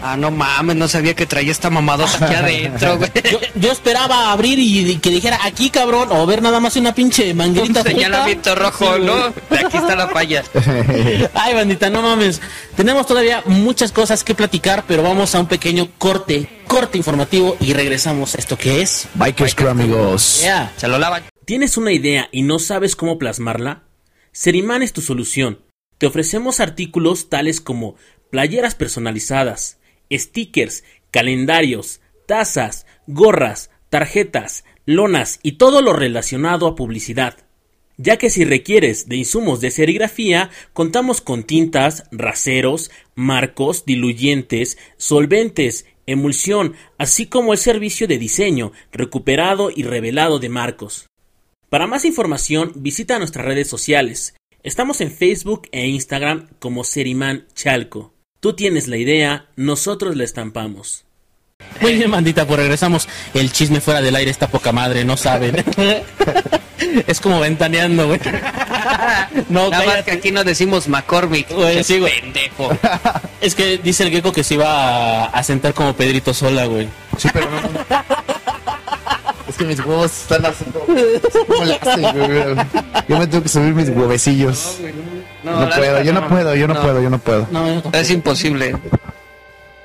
[0.00, 3.10] Ah, no mames, no sabía que traía esta mamadota aquí adentro, güey.
[3.30, 6.94] Yo, yo esperaba abrir y, y que dijera aquí, cabrón, o ver nada más una
[6.94, 7.80] pinche manguerita.
[7.80, 9.30] Un señalamiento rojo, Sí, ¿no?
[9.30, 10.42] De aquí está la falla.
[11.34, 12.40] Ay, bandita, no mames.
[12.76, 17.72] Tenemos todavía muchas cosas que platicar, pero vamos a un pequeño corte, corte informativo y
[17.72, 19.08] regresamos a esto que es.
[19.14, 20.40] Bikers Crew, amigos.
[20.42, 20.72] Yeah.
[20.76, 21.22] Se lo lavan.
[21.44, 23.84] ¿Tienes una idea y no sabes cómo plasmarla?
[24.32, 25.60] Seriman es tu solución.
[25.98, 27.94] Te ofrecemos artículos tales como
[28.30, 29.78] playeras personalizadas,
[30.12, 37.38] stickers, calendarios, tazas, gorras, tarjetas, lonas y todo lo relacionado a publicidad.
[37.98, 45.86] Ya que si requieres de insumos de serigrafía, contamos con tintas, raseros, marcos, diluyentes, solventes,
[46.04, 51.06] emulsión, así como el servicio de diseño, recuperado y revelado de marcos.
[51.70, 54.34] Para más información, visita nuestras redes sociales.
[54.62, 58.15] Estamos en Facebook e Instagram como Seriman Chalco.
[58.46, 61.04] Tú tienes la idea, nosotros la estampamos.
[61.80, 63.08] Muy bien, bandita, pues regresamos.
[63.34, 65.64] El chisme fuera del aire está poca madre, no saben.
[67.08, 68.20] es como ventaneando, güey.
[69.48, 71.50] No, Nada más que aquí no decimos McCormick.
[71.50, 72.20] Güey, sí, güey.
[72.20, 72.70] Pendejo.
[73.40, 76.86] Es que dice el gecko que se iba a, a sentar como Pedrito sola, güey.
[77.18, 77.60] Sí, pero no.
[79.56, 80.80] Es que mis huevos están haciendo.
[80.80, 82.28] ¿Cómo le hacen, güey?
[83.08, 84.76] Yo me tengo que subir mis huevecillos.
[85.42, 87.48] No, puedo, yo no, puedo, yo no, puedo, yo no puedo.
[87.50, 88.76] No, yo Es imposible.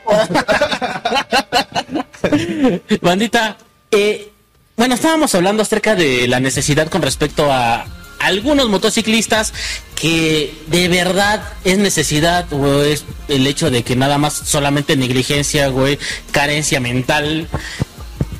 [3.01, 3.55] Bandita,
[3.91, 4.29] eh,
[4.75, 7.85] bueno, estábamos hablando acerca de la necesidad con respecto a
[8.19, 9.53] algunos motociclistas
[9.95, 15.69] que de verdad es necesidad o es el hecho de que nada más solamente negligencia,
[15.69, 15.97] güey,
[16.31, 17.47] carencia mental.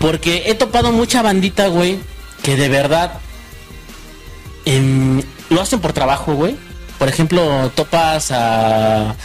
[0.02, 2.00] Porque he topado mucha bandita, güey,
[2.42, 3.14] que de verdad
[4.66, 6.58] em, lo hacen por trabajo, güey.
[6.98, 9.16] Por ejemplo, topas a,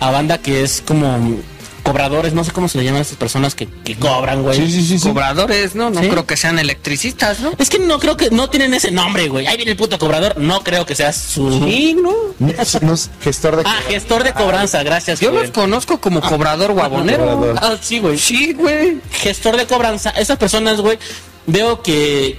[0.00, 1.40] a banda que es como
[1.82, 4.56] cobradores, no sé cómo se le llaman a esas personas que, que cobran, güey.
[4.56, 4.98] Sí, sí, sí.
[4.98, 5.08] sí.
[5.08, 5.90] Cobradores, ¿no?
[5.90, 6.08] No Sí.
[6.08, 7.52] creo que sean electricistas, ¿no?
[7.58, 9.46] Es que no creo que no tienen ese nombre, güey.
[9.46, 10.38] Ahí viene el puto cobrador.
[10.38, 11.52] No creo que sea su.
[11.64, 12.12] Sí, ¿no?
[12.38, 13.62] No, no es gestor de.
[13.66, 15.20] Ah, gestor de cobranza, gracias.
[15.20, 15.42] Yo güey.
[15.42, 17.24] los conozco como cobrador guabonero.
[17.26, 17.58] cobrador.
[17.60, 18.18] Ah, sí, güey.
[18.18, 18.98] Sí, güey.
[19.10, 20.10] Gestor de cobranza.
[20.10, 20.98] Esas personas, güey,
[21.46, 22.38] veo que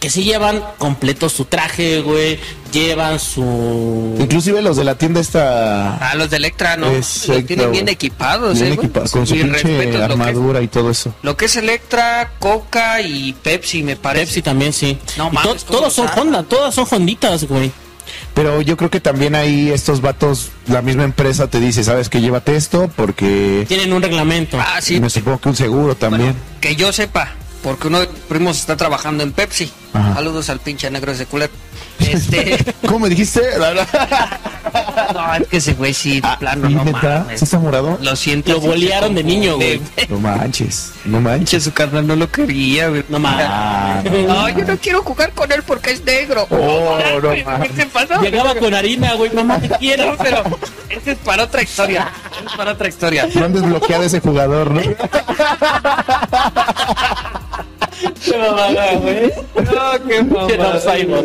[0.00, 2.38] que sí llevan completo su traje, güey,
[2.72, 4.14] llevan su...
[4.20, 5.96] Inclusive los de la tienda esta...
[5.96, 6.88] Ah, los de Electra, ¿no?
[6.90, 10.68] Exacto, los tienen bien equipados, bien eh, equipados, con su pinche que es- armadura y
[10.68, 11.14] todo eso.
[11.22, 14.26] Lo que es Electra, Coca y Pepsi, me parece.
[14.26, 14.98] Pepsi también, sí.
[15.16, 16.08] No Y mames, to- ¿cómo todos son?
[16.16, 17.72] Honda, todas son Honditas, güey.
[18.34, 22.20] Pero yo creo que también ahí estos vatos, la misma empresa te dice, sabes que
[22.20, 24.58] llévate esto porque Tienen un reglamento.
[24.60, 25.00] Ah, sí.
[25.00, 26.34] me supongo que un seguro también.
[26.60, 29.70] Que yo sepa, porque uno de mis primos está trabajando en Pepsi.
[29.92, 30.14] Ajá.
[30.14, 31.52] Saludos al pinche negro ese culero.
[31.98, 32.56] Este.
[32.86, 33.40] ¿Cómo me dijiste?
[35.14, 37.20] no, es que ese güey sí, de plano, ¿Sí, no neta?
[37.24, 37.40] mames.
[37.40, 37.98] ¿Sí está morado?
[38.00, 38.52] Lo siento.
[38.52, 39.80] Lo bolearon de niño, güey.
[40.08, 41.64] No manches, no manches.
[41.64, 43.04] Su carnal no lo quería, güey.
[43.08, 43.46] No mames.
[43.48, 46.46] Ah, No, yo no quiero jugar con él porque es negro.
[46.50, 47.74] Oh, no ¿Qué mames.
[47.74, 48.20] te pasa?
[48.22, 49.32] Llegaba con harina, güey.
[49.32, 50.12] Mamá, te quiero.
[50.12, 50.44] No, pero
[50.90, 52.10] ese es para otra historia.
[52.46, 53.28] Es para otra historia.
[53.34, 54.80] No han desbloqueado ese jugador, ¿no?
[58.24, 59.32] Qué mamada, güey.
[59.54, 61.24] No, qué Qué güey.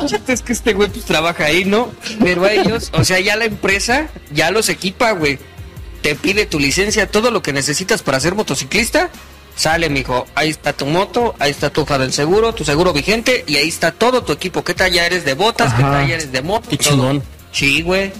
[0.00, 1.90] El chiste es que este güey pues trabaja ahí, ¿no?
[2.22, 5.38] Pero a ellos, o sea, ya la empresa ya los equipa, güey.
[6.02, 9.10] Te pide tu licencia, todo lo que necesitas para ser motociclista.
[9.56, 13.42] Sale, mijo, ahí está tu moto, ahí está tu hoja del seguro, tu seguro vigente
[13.46, 14.62] y ahí está todo tu equipo.
[14.62, 15.72] ¿Qué talla eres de botas?
[15.72, 15.92] ¿Qué Ajá.
[15.92, 16.68] talla eres de moto?
[16.68, 17.22] Qué chingón.
[17.52, 18.12] Sí, güey.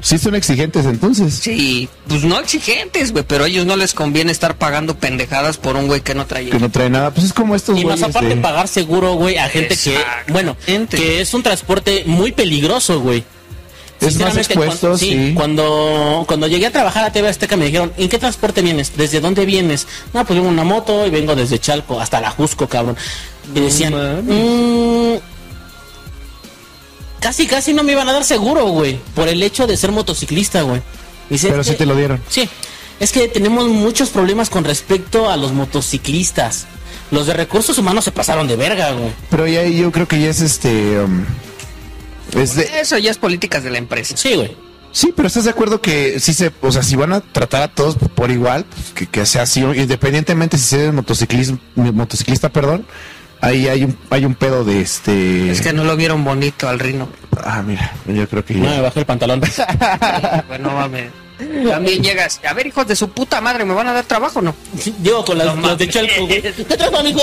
[0.00, 1.34] Sí son exigentes entonces.
[1.34, 5.74] Sí, pues no exigentes, güey, pero a ellos no les conviene estar pagando pendejadas por
[5.76, 6.48] un güey que no trae.
[6.50, 7.10] Que no trae nada.
[7.12, 10.56] Pues es como estos Y más aparte de- pagar seguro, güey, a gente que, bueno,
[10.90, 13.24] que es un transporte muy peligroso, güey.
[13.98, 15.32] Es más Sinceramente, expuesto, cuando, sí.
[15.34, 18.92] Cuando, cuando llegué a trabajar a TV Azteca me dijeron, ¿en qué transporte vienes?
[18.94, 19.86] ¿Desde dónde vienes?
[20.12, 22.94] No, pues vengo en una moto y vengo desde Chalco hasta la Jusco, cabrón.
[23.54, 25.16] Y decían, "Mm,
[27.26, 30.62] casi, casi no me iban a dar seguro, güey, por el hecho de ser motociclista,
[30.62, 30.80] güey.
[31.28, 32.20] Dice, Pero "Es sí que- te lo dieron.
[32.28, 32.48] Sí,
[33.00, 36.66] es que tenemos muchos problemas con respecto a los motociclistas.
[37.10, 39.10] Los de recursos humanos se pasaron de verga, güey.
[39.30, 41.00] Pero ya yo creo que ya es este...
[41.00, 41.24] um,
[42.40, 44.16] es de, Eso ya es políticas de la empresa.
[44.16, 44.56] Sí, güey.
[44.92, 47.68] Sí, pero ¿estás de acuerdo que sí se, o sea, si van a tratar a
[47.68, 52.86] todos por igual, que, que sea así, independientemente si se es motociclista, motociclista, perdón,
[53.40, 55.50] ahí hay un, hay un pedo de este.
[55.50, 57.08] Es que no lo vieron bonito al Rino.
[57.44, 59.40] Ah, mira, yo creo que No me bajé el pantalón.
[60.48, 61.10] bueno, mames.
[61.68, 62.40] También llegas.
[62.48, 64.54] A ver, hijos de su puta madre, ¿me van a dar trabajo o no?
[65.02, 65.88] Llego con las, No las de.
[65.88, 66.40] Chalco, güey.
[66.40, 67.20] ¿Qué trajo, amigo?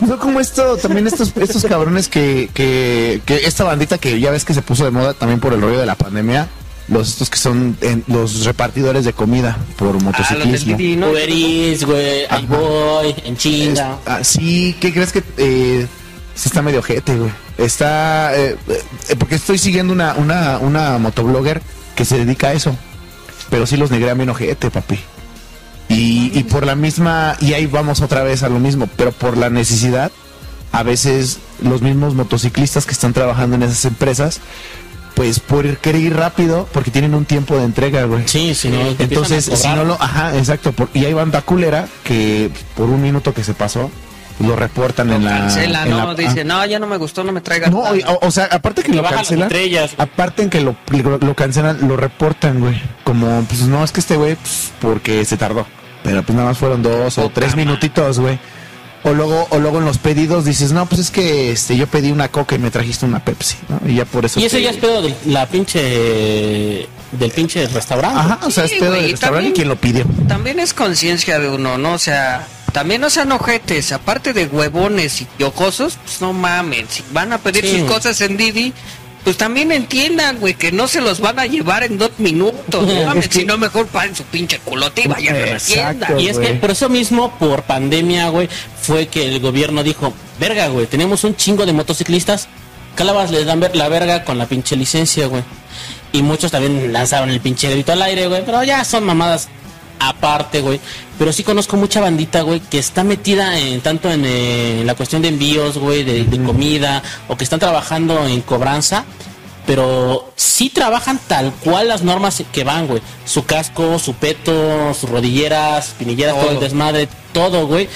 [0.00, 4.44] No como esto, también estos, estos cabrones que, que, que esta bandita que ya ves
[4.44, 6.46] que se puso de moda también por el rollo de la pandemia,
[6.88, 10.76] los estos que son en- los repartidores de comida por Ah, los del motociclismo.
[10.76, 11.10] Didi, ¿no?
[11.10, 12.24] Uber Eats, güey.
[12.30, 13.92] Ahí voy, en chinga.
[13.92, 15.86] Es- ah, sí, ¿qué crees que eh,
[16.34, 17.30] sí está medio ojete, güey?
[17.58, 21.60] Está eh, eh, porque estoy siguiendo una, una, una motoblogger
[21.94, 22.76] que se dedica a eso.
[23.50, 24.98] Pero sí los negrea bien ojete, papi.
[25.88, 29.38] Y, y por la misma, y ahí vamos otra vez a lo mismo, pero por
[29.38, 30.12] la necesidad,
[30.70, 34.40] a veces los mismos motociclistas que están trabajando en esas empresas,
[35.14, 38.26] pues por ir- querer ir rápido, porque tienen un tiempo de entrega, güey.
[38.26, 38.78] Sí, si no.
[38.98, 43.32] Entonces, si no lo, ajá, exacto, por- y hay banda culera que por un minuto
[43.34, 43.90] que se pasó,
[44.40, 45.38] lo reportan en la...
[45.38, 46.44] Cancela, en no, la- dice, ah.
[46.44, 47.70] no, ya no me gustó, no me traigas.
[47.72, 49.50] No, y- o, o sea, aparte que lo cancelan,
[49.98, 52.80] aparte en que lo, lo, lo cancelan, lo reportan, güey.
[53.02, 55.66] Como, pues no, es que este güey, pues, porque se tardó.
[56.04, 58.38] Pero pues nada más fueron dos o tres minutitos, güey.
[59.04, 62.10] O luego, o luego en los pedidos dices, no, pues es que este, yo pedí
[62.10, 63.80] una coca y me trajiste una Pepsi, ¿no?
[63.88, 64.40] Y ya por eso.
[64.40, 66.88] Y eso te- ya es pedo de la pinche.
[67.12, 68.18] del pinche restaurante.
[68.20, 70.26] Ajá, o sea, Sí, es pedo güey, del y restaurante y también- quien lo pidió.
[70.28, 71.94] También es conciencia de uno, ¿no?
[71.94, 77.02] O sea, también no sean ojetes, aparte de huevones y piojosos, pues no mamen, si
[77.12, 77.78] van a pedir Sí.
[77.78, 78.74] sus cosas en Didi,
[79.24, 83.04] pues también entiendan, güey, que no se los van a llevar en dos minutos, no
[83.06, 86.14] mames, Es que- si no mejor paren su pinche culote y vayan a la tienda.
[86.20, 88.48] Y es que por eso mismo, por pandemia, güey,
[88.88, 92.48] fue que el gobierno dijo, verga, güey, tenemos un chingo de motociclistas,
[92.94, 95.42] calabas les dan ver- la verga con la pinche licencia, güey.
[96.12, 99.48] Y muchos también lanzaron el pinche grito al aire, güey, pero ya son mamadas
[100.00, 100.80] aparte, güey.
[101.18, 105.20] Pero sí conozco mucha bandita, güey, que está metida en tanto en, eh, la cuestión
[105.20, 109.04] de envíos, güey, de, de comida, o que están trabajando en cobranza,
[109.66, 113.02] pero sí trabajan tal cual las normas que van, güey.
[113.26, 116.60] Su casco, su peto, sus rodilleras, pinilleras, todo, el Todo.
[116.64, 117.86] desmadre, todo, güey.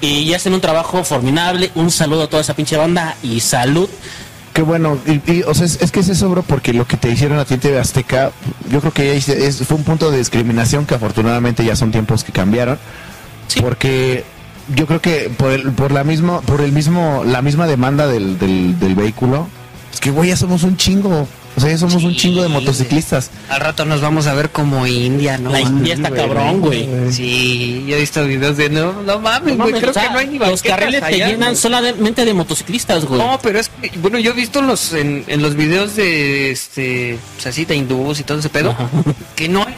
[0.00, 1.70] Y hacen un trabajo formidable.
[1.74, 3.88] Un saludo a toda esa pinche banda y salud.
[4.52, 6.96] Qué bueno, y, y, o sea, es, es que es eso, bro, porque lo que
[6.96, 8.32] te hicieron a ti en TV Azteca,
[8.68, 12.24] yo creo que ya es- fue un punto de discriminación que afortunadamente ya son tiempos
[12.24, 12.76] que cambiaron,
[13.46, 13.60] Sí.
[13.60, 14.24] porque
[14.74, 18.40] yo creo que por el, por la mismo, por el mismo, la misma demanda del,
[18.40, 19.46] del, del vehículo,
[19.92, 21.28] es que güey, ya somos un chingo.
[21.60, 23.30] O sea, ya somos un chingo de motociclistas.
[23.50, 25.50] Al rato nos vamos a ver como India, ¿no?
[25.50, 26.88] La India está güey, cabrón, güey.
[27.12, 30.02] Sí, yo he visto videos de no, no mames, No güey, mames, creo o sea,
[30.04, 31.56] que no hay ni los carriles te allá, llenan güey.
[31.60, 33.20] solamente de motociclistas, güey.
[33.20, 36.50] No, pero es que, bueno, yo he visto en los, en, en los videos de,
[36.50, 38.88] este, pues así, de hindús y todo ese pedo, Ajá.
[39.36, 39.74] que no hay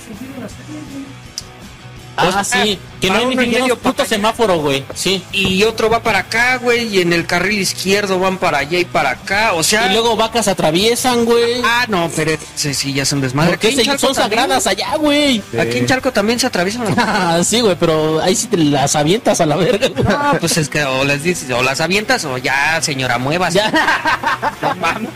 [2.28, 4.85] ah, sea, sí, que no hay ni siquiera medio un puto semáforo, güey.
[4.94, 5.22] Sí.
[5.32, 8.85] y otro va para acá, güey, y en el carril izquierdo van para allá y
[8.85, 9.87] para acá, o sea...
[9.87, 11.61] Y luego vacas atraviesan, güey.
[11.64, 13.50] Ah, no, pero sí, sí, ya son desmadre.
[13.52, 15.42] Porque se- son también, sagradas allá, güey.
[15.61, 16.94] Aquí en Chalco también se atraviesan las...
[16.98, 19.88] Ah, sí, güey, pero ahí sí te las avientas a la verga.
[19.88, 20.04] güey.
[20.04, 23.52] No, pues es que o les dices, o las avientas o ya, señora, muevas.
[23.54, 23.70] Ya,
[24.62, 25.11] No mames.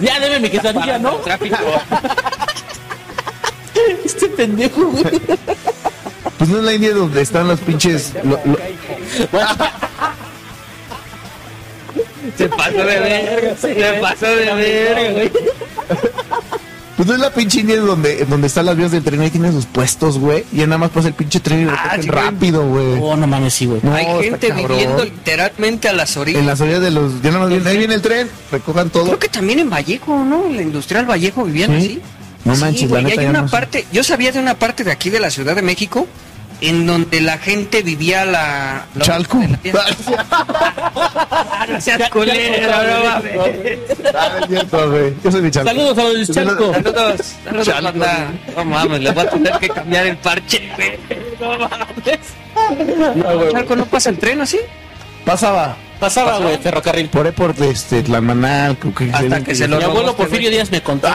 [0.00, 1.12] ya deme mi quesadilla, ¿no?
[1.16, 1.56] Tráfico.
[4.04, 5.20] Este pendejo, güey.
[6.42, 8.14] Pues no es la India donde están los pinches.
[8.24, 8.58] lo- lo-
[12.36, 15.30] Se pasó de verga, se pasó de verga, güey.
[16.96, 19.20] pues no es la pinche India donde, donde están las vías del tren.
[19.20, 20.44] Ahí tienen sus puestos, güey.
[20.52, 22.98] Y ya nada más pasa el pinche tren y lo Ah, sí, rápido, güey.
[23.00, 23.78] Oh, no mames, sí, güey.
[23.84, 24.66] No, Hay gente cabrón.
[24.68, 26.40] viviendo literalmente a las orillas.
[26.40, 27.22] En las orillas de los.
[27.22, 29.04] Ya nada más viene, ahí viene el tren, recojan todo.
[29.04, 30.46] Creo que también en Vallejo, ¿no?
[30.46, 31.76] En la industrial Vallejo vivían Sí.
[31.76, 32.02] así.
[32.44, 33.52] No Sí, manches, la güey, neta hay una no sé.
[33.52, 36.08] parte, yo sabía de una parte de aquí de la Ciudad de México
[36.62, 38.86] en donde la gente vivía la...
[38.94, 39.40] la- Chalco.
[40.30, 43.32] Ah, no seas culero, no mames.
[44.14, 44.46] Ah.
[45.24, 45.68] Yo soy de Chalco.
[45.70, 46.72] Saludos a los Chalco.
[46.72, 47.82] Saludos, saludos, Chalco.
[47.84, 48.30] banda.
[48.56, 50.98] No mames, le voy a tener que cambiar el parche, güey.
[51.40, 53.52] No mames.
[53.52, 54.58] Chalco no pasa el tren así.
[55.24, 55.76] Pasaba.
[55.98, 57.08] Pasaba, güey, ferrocarril.
[57.08, 58.76] Por ahí por este, Tlamanal,
[59.12, 60.50] Hasta que se lo Mi abuelo este Porfirio.
[60.50, 61.08] Díaz me contó.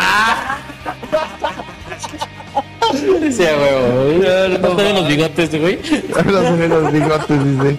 [2.94, 4.60] Sí, güey.
[4.60, 5.80] No te ven los bigotes, güey.
[6.26, 7.78] Los los bigotes, dice.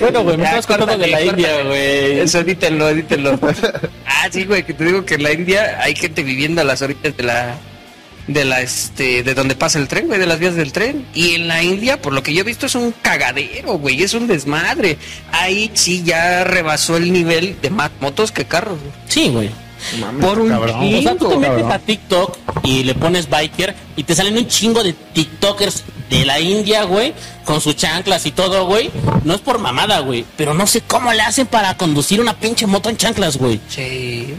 [0.00, 2.20] Bueno, güey, me Ya, estabas contando de la córtale, India, güey.
[2.20, 3.38] Eso, edítenlo, edítenlo.
[4.06, 6.80] ah, sí, güey, que te digo que en la India hay gente viviendo a las
[6.82, 7.56] orillas de la
[8.26, 11.04] de la este de donde pasa el tren, güey, de las vías del tren.
[11.14, 14.14] Y en la India, por lo que yo he visto es un cagadero, güey, es
[14.14, 14.96] un desmadre.
[15.30, 18.78] Ahí sí ya rebasó el nivel de más motos que carros.
[18.80, 18.92] güey.
[19.08, 19.50] Sí, güey.
[20.20, 20.76] Por un cabrón.
[20.94, 21.72] O sea, tú te chingo, metes cabrón.
[21.72, 26.40] a TikTok y le pones biker y te salen un chingo de TikTokers de la
[26.40, 28.90] India, güey, con sus chanclas y todo, güey.
[29.24, 32.66] No es por mamada, güey, pero no sé cómo le hacen para conducir una pinche
[32.66, 33.60] moto en chanclas, güey.
[33.68, 34.34] Sí.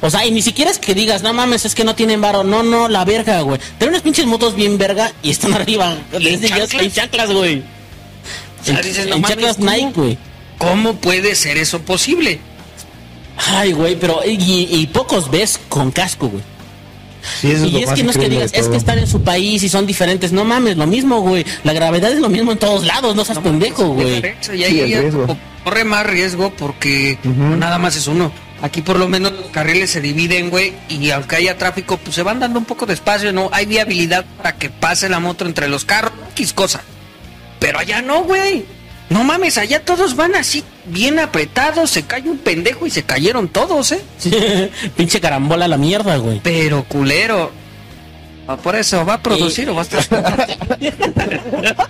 [0.00, 2.44] O sea, y ni siquiera es que digas, no mames, es que no tienen varo.
[2.44, 3.58] No, no, la verga, güey.
[3.78, 5.96] Tienen unas pinches motos bien verga y están arriba.
[6.18, 6.74] ¿Y en chanclas?
[6.74, 7.58] en chanclas, güey.
[8.60, 9.70] O sea, En, dices, no en mames, chanclas ¿cómo?
[9.70, 10.18] Nike, güey.
[10.58, 12.38] ¿Cómo puede ser eso posible?
[13.36, 14.36] Ay, güey, pero y,
[14.70, 16.42] y pocos ves con casco, güey.
[17.40, 19.62] Sí, eso Y es que no es que digas, es que están en su país
[19.62, 20.32] y son diferentes.
[20.32, 21.44] No mames, lo mismo, güey.
[21.62, 24.18] La gravedad es lo mismo en todos lados, no seas pendejo, güey.
[24.18, 28.32] Y Sí, ahí co- corre más riesgo porque nada más es uno.
[28.60, 32.22] Aquí por lo menos los carriles se dividen, güey, y aunque haya tráfico, pues se
[32.22, 33.48] van dando un poco de espacio, ¿no?
[33.52, 36.82] Hay viabilidad para que pase la moto entre los carros, X cosa.
[37.58, 38.64] Pero allá no, güey.
[39.12, 43.48] No mames, allá todos van así, bien apretados, se cae un pendejo y se cayeron
[43.48, 44.00] todos, ¿eh?
[44.96, 46.40] Pinche carambola a la mierda, güey.
[46.42, 47.50] Pero culero.
[48.48, 50.58] Ah, Por eso, ¿va a producir o va a estar...?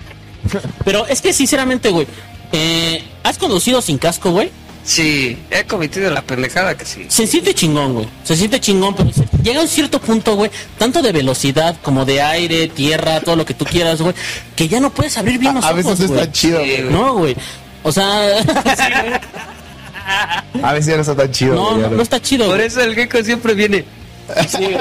[0.84, 2.08] Pero es que sinceramente, güey,
[2.50, 4.50] eh, ¿has conducido sin casco, güey?
[4.84, 7.06] Sí, he cometido la pendejada que sí.
[7.08, 8.08] Se siente chingón, güey.
[8.24, 12.04] Se siente chingón, pero se- llega a un cierto punto, güey, tanto de velocidad como
[12.04, 14.14] de aire, tierra, todo lo que tú quieras, güey,
[14.56, 16.20] que ya no puedes abrir bien los A veces ojos, no güey.
[16.20, 16.82] está chido, güey.
[16.90, 17.36] No, güey.
[17.84, 18.38] O sea,
[20.62, 21.54] A veces ya no está tan chido.
[21.54, 22.46] no, güey, no, no está chido.
[22.46, 22.66] Por güey.
[22.66, 23.84] eso el gecko siempre viene.
[24.48, 24.76] Sí, güey.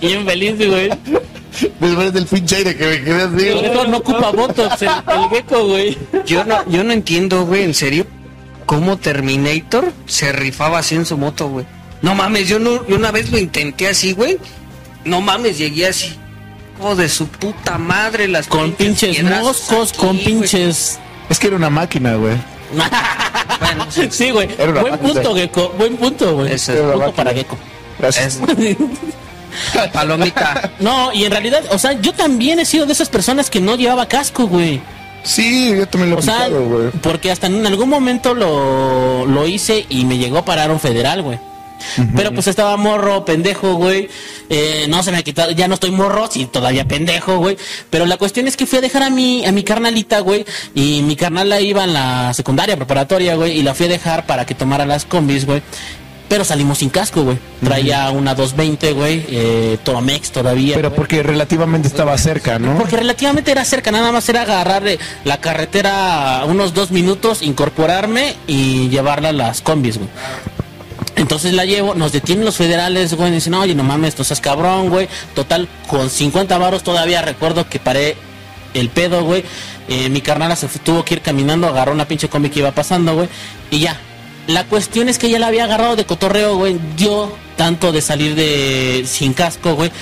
[0.00, 0.90] Bien feliz, güey.
[1.80, 3.34] Después del pinche aire que me quedé así.
[3.34, 3.64] Güey.
[3.66, 5.98] eso no ocupa botox el, el gecko, güey.
[6.26, 8.06] Yo no, yo no entiendo, güey, en serio,
[8.68, 11.64] cómo Terminator se rifaba así en su moto, güey.
[12.02, 14.36] No mames, yo, no, yo una vez lo intenté así, güey.
[15.04, 16.14] No mames, llegué así.
[16.80, 20.98] Oh, de su puta madre, las Con pinches moscos, aquí, con pinches...
[21.30, 22.36] Es que era una máquina, güey.
[23.60, 24.46] Bueno, sí, Sí, güey.
[24.56, 24.98] Buen máquina.
[24.98, 25.74] punto, gecko.
[25.78, 26.52] Buen punto, güey.
[26.52, 26.80] Eso es.
[26.80, 27.56] Punto para gecko.
[27.98, 28.38] Gracias.
[28.58, 28.76] es-
[29.92, 30.70] palomita.
[30.78, 33.74] No, y en realidad, o sea, yo también he sido de esas personas que no
[33.76, 34.80] llevaba casco, güey.
[35.22, 36.90] Sí, yo también lo he sea, aplicado, güey.
[37.02, 41.22] porque hasta en algún momento lo, lo hice y me llegó a parar un federal,
[41.22, 41.38] güey.
[42.16, 44.08] Pero pues estaba morro, pendejo, güey.
[44.50, 47.56] Eh, no se me ha quitado, ya no estoy morro, sí, todavía pendejo, güey.
[47.90, 50.44] Pero la cuestión es que fui a dejar a mi, a mi carnalita, güey.
[50.74, 53.58] Y mi carnala iba en la secundaria, preparatoria, güey.
[53.58, 55.62] Y la fui a dejar para que tomara las combis, güey.
[56.28, 57.38] Pero salimos sin casco, güey.
[57.64, 59.24] Traía una 220, güey.
[59.28, 60.74] Eh, Tomex todavía.
[60.76, 62.76] Pero porque relativamente estaba cerca, ¿no?
[62.76, 68.36] Porque relativamente era cerca, nada más era agarrar eh, la carretera unos dos minutos, incorporarme
[68.46, 70.10] y llevarla a las combis, güey.
[71.16, 74.40] Entonces la llevo, nos detienen los federales, güey, y dicen, oye, no mames, tú seas
[74.40, 75.08] cabrón, güey.
[75.34, 78.16] Total, con 50 varos todavía recuerdo que paré
[78.74, 79.44] el pedo, güey.
[79.88, 83.14] Eh, mi carnala se tuvo que ir caminando, agarró una pinche combi que iba pasando,
[83.14, 83.28] güey.
[83.70, 83.98] Y ya.
[84.48, 86.78] La cuestión es que ya la había agarrado de cotorreo, güey.
[86.96, 89.92] Yo, tanto de salir de sin casco, güey,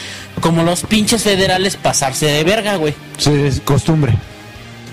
[0.40, 2.94] como los pinches federales pasarse de verga, güey.
[3.18, 4.14] Sí, es costumbre.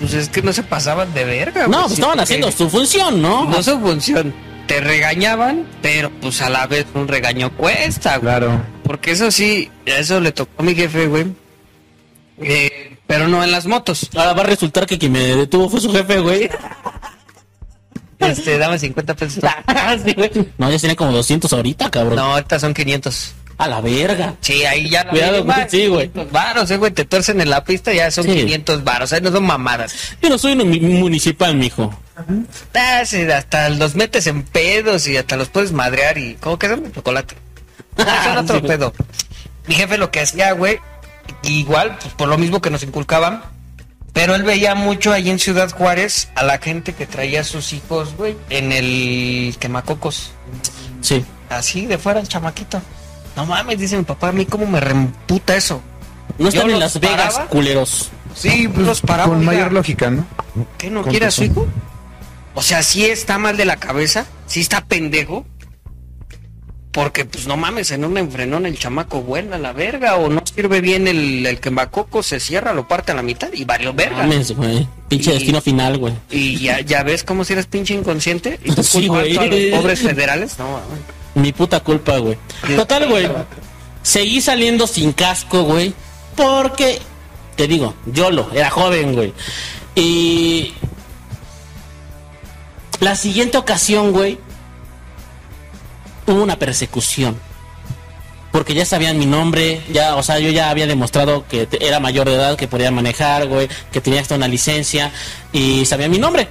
[0.00, 1.68] Pues es que no se pasaban de verga.
[1.68, 3.44] No, güey, pues sí, estaban haciendo su función, ¿no?
[3.44, 4.34] No su función.
[4.66, 8.22] Te regañaban, pero pues a la vez un regaño cuesta, güey.
[8.22, 8.60] Claro.
[8.82, 11.26] Porque eso sí, eso le tocó a mi jefe, güey.
[12.42, 14.10] Eh, pero no en las motos.
[14.16, 16.50] Ahora va a resultar que quien me detuvo fue su jefe, güey.
[18.18, 19.42] Este, dame 50 pesos.
[20.04, 20.30] Sí, güey.
[20.58, 22.16] no, ya tiene como 200 ahorita, cabrón.
[22.16, 23.34] No, estas son 500.
[23.56, 24.34] A la verga.
[24.40, 26.08] Sí, ahí ya la Cuidado, güey, sí, güey.
[26.08, 28.30] 500 varos, eh, güey, te tuercen en la pista, ya son Sí.
[28.34, 29.94] 500 varos, ahí no son mamadas.
[30.20, 31.96] Yo no soy un mu- municipal, mijo.
[32.74, 36.68] Ah, sí, hasta los metes en pedos y hasta los puedes madrear y como que
[36.68, 37.36] son chocolate.
[37.98, 38.66] Ah, son otro Sí.
[38.66, 38.92] pedo.
[39.68, 40.80] Mi jefe lo que hacía, güey,
[41.44, 43.42] igual, pues por lo mismo que nos inculcaban,
[44.14, 47.72] pero él veía mucho ahí en Ciudad Juárez a la gente que traía a sus
[47.74, 50.30] hijos, güey, en el quemacocos.
[51.02, 51.22] Sí.
[51.50, 52.80] Así de fuera el chamaquito.
[53.36, 55.82] No mames, dice mi papá, a mí cómo me remputa eso.
[56.38, 57.50] No están en Las Vegas, paraba.
[57.50, 58.10] culeros.
[58.34, 59.30] Sí, pues los paraba.
[59.30, 60.24] Con mayor lógica, ¿no?
[60.78, 61.66] ¿Qué no quiere a su hijo?
[62.54, 65.44] O sea, sí está mal de la cabeza, sí está pendejo.
[66.94, 70.40] Porque, pues no mames, en un enfrenón el chamaco vuela a la verga o no
[70.46, 74.18] sirve bien el, el quemacoco, se cierra, lo parte a la mitad y valió verga.
[74.18, 74.86] Mames, güey.
[75.08, 76.14] Pinche Y- destino final, güey.
[76.30, 79.36] Y ya, ya ves cómo si eres pinche inconsciente y tú Sí, güey.
[79.36, 80.56] a los pobres federales.
[80.56, 81.00] No, mames.
[81.34, 82.38] Mi puta culpa, güey.
[82.76, 83.28] Total, güey.
[84.04, 85.92] Seguí saliendo sin casco, güey.
[86.36, 87.00] Porque,
[87.56, 89.32] te digo, yo lo, era joven, güey.
[89.96, 90.74] Y
[93.00, 94.38] la siguiente ocasión, güey,
[96.26, 97.38] hubo una persecución.
[98.52, 102.28] Porque ya sabían mi nombre, ya, o sea, yo ya había demostrado que era mayor
[102.28, 105.10] de edad, que podía manejar, güey, que tenía hasta una licencia
[105.52, 106.48] y sabían mi nombre.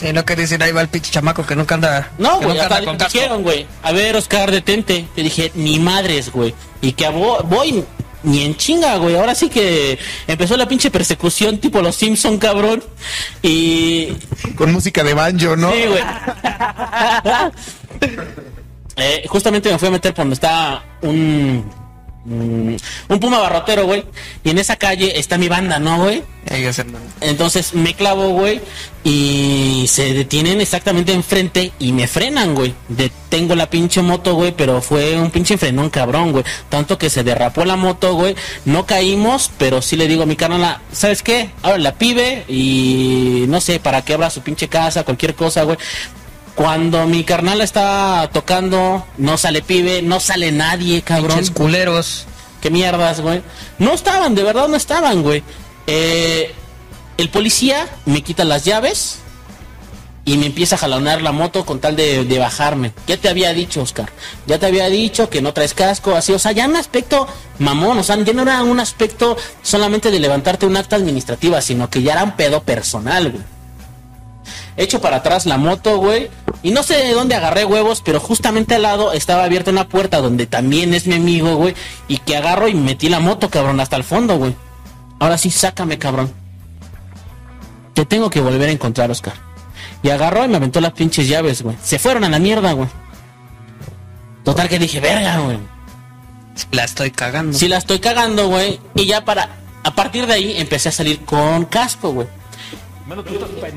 [0.00, 2.58] Sí, no querés decir ahí va el pinche chamaco que nunca anda, No, que güey,
[2.96, 5.06] dijeron, güey, a ver, Oscar, detente.
[5.14, 6.54] Te dije, ni madres, güey.
[6.80, 7.84] Y que voy
[8.22, 9.16] ni en chinga, güey.
[9.16, 12.82] Ahora sí que empezó la pinche persecución tipo los Simpson, cabrón.
[13.42, 14.08] Y...
[14.56, 15.72] Con música de banjo, ¿no?
[15.72, 16.02] Sí, güey.
[19.00, 21.70] Eh, justamente me fui a meter por donde está un...
[22.24, 22.76] mm,
[23.08, 24.04] Un puma barrotero, güey.
[24.44, 26.22] Y en esa calle está mi banda, ¿no, güey?
[27.20, 28.60] Entonces me clavo, güey,
[29.04, 32.74] y se detienen exactamente enfrente y me frenan, güey.
[32.88, 36.44] Detengo la pinche moto, güey, pero fue un pinche frenón cabrón, güey.
[36.68, 38.34] Tanto que se derrapó la moto, güey.
[38.64, 41.50] No caímos, pero sí le digo a mi carnal, ¿sabes qué?
[41.62, 45.78] Ahora la pibe y no sé, para que abra su pinche casa, cualquier cosa, güey.
[46.58, 51.36] Cuando mi carnal está tocando, no sale pibe, no sale nadie, cabrón.
[51.36, 52.26] Pinches culeros.
[52.60, 53.42] ¿Qué mierdas, güey?
[53.78, 55.44] No estaban, de verdad no estaban, güey.
[55.86, 56.52] Eh,
[57.16, 59.20] el policía me quita las llaves
[60.24, 62.92] y me empieza a jalonear la moto con tal de, de bajarme.
[63.06, 64.10] Ya te había dicho, Oscar.
[64.48, 66.32] Ya te había dicho que no traes casco, así.
[66.32, 67.28] O sea, ya un aspecto
[67.60, 67.98] mamón.
[67.98, 72.02] O sea, ya no era un aspecto solamente de levantarte un acta administrativa, sino que
[72.02, 73.57] ya era un pedo personal, güey.
[74.78, 76.30] Hecho para atrás la moto, güey.
[76.62, 80.18] Y no sé de dónde agarré huevos, pero justamente al lado estaba abierta una puerta
[80.20, 81.74] donde también es mi amigo, güey.
[82.06, 84.54] Y que agarro y metí la moto, cabrón, hasta el fondo, güey.
[85.18, 86.32] Ahora sí, sácame, cabrón.
[87.92, 89.34] Te tengo que volver a encontrar, Oscar.
[90.04, 91.76] Y agarró y me aventó las pinches llaves, güey.
[91.82, 92.88] Se fueron a la mierda, güey.
[94.44, 95.58] Total que dije, verga, güey.
[96.70, 97.58] La estoy cagando.
[97.58, 98.78] Si la estoy cagando, güey.
[98.94, 99.48] Y ya para.
[99.82, 102.28] A partir de ahí empecé a salir con casco, güey.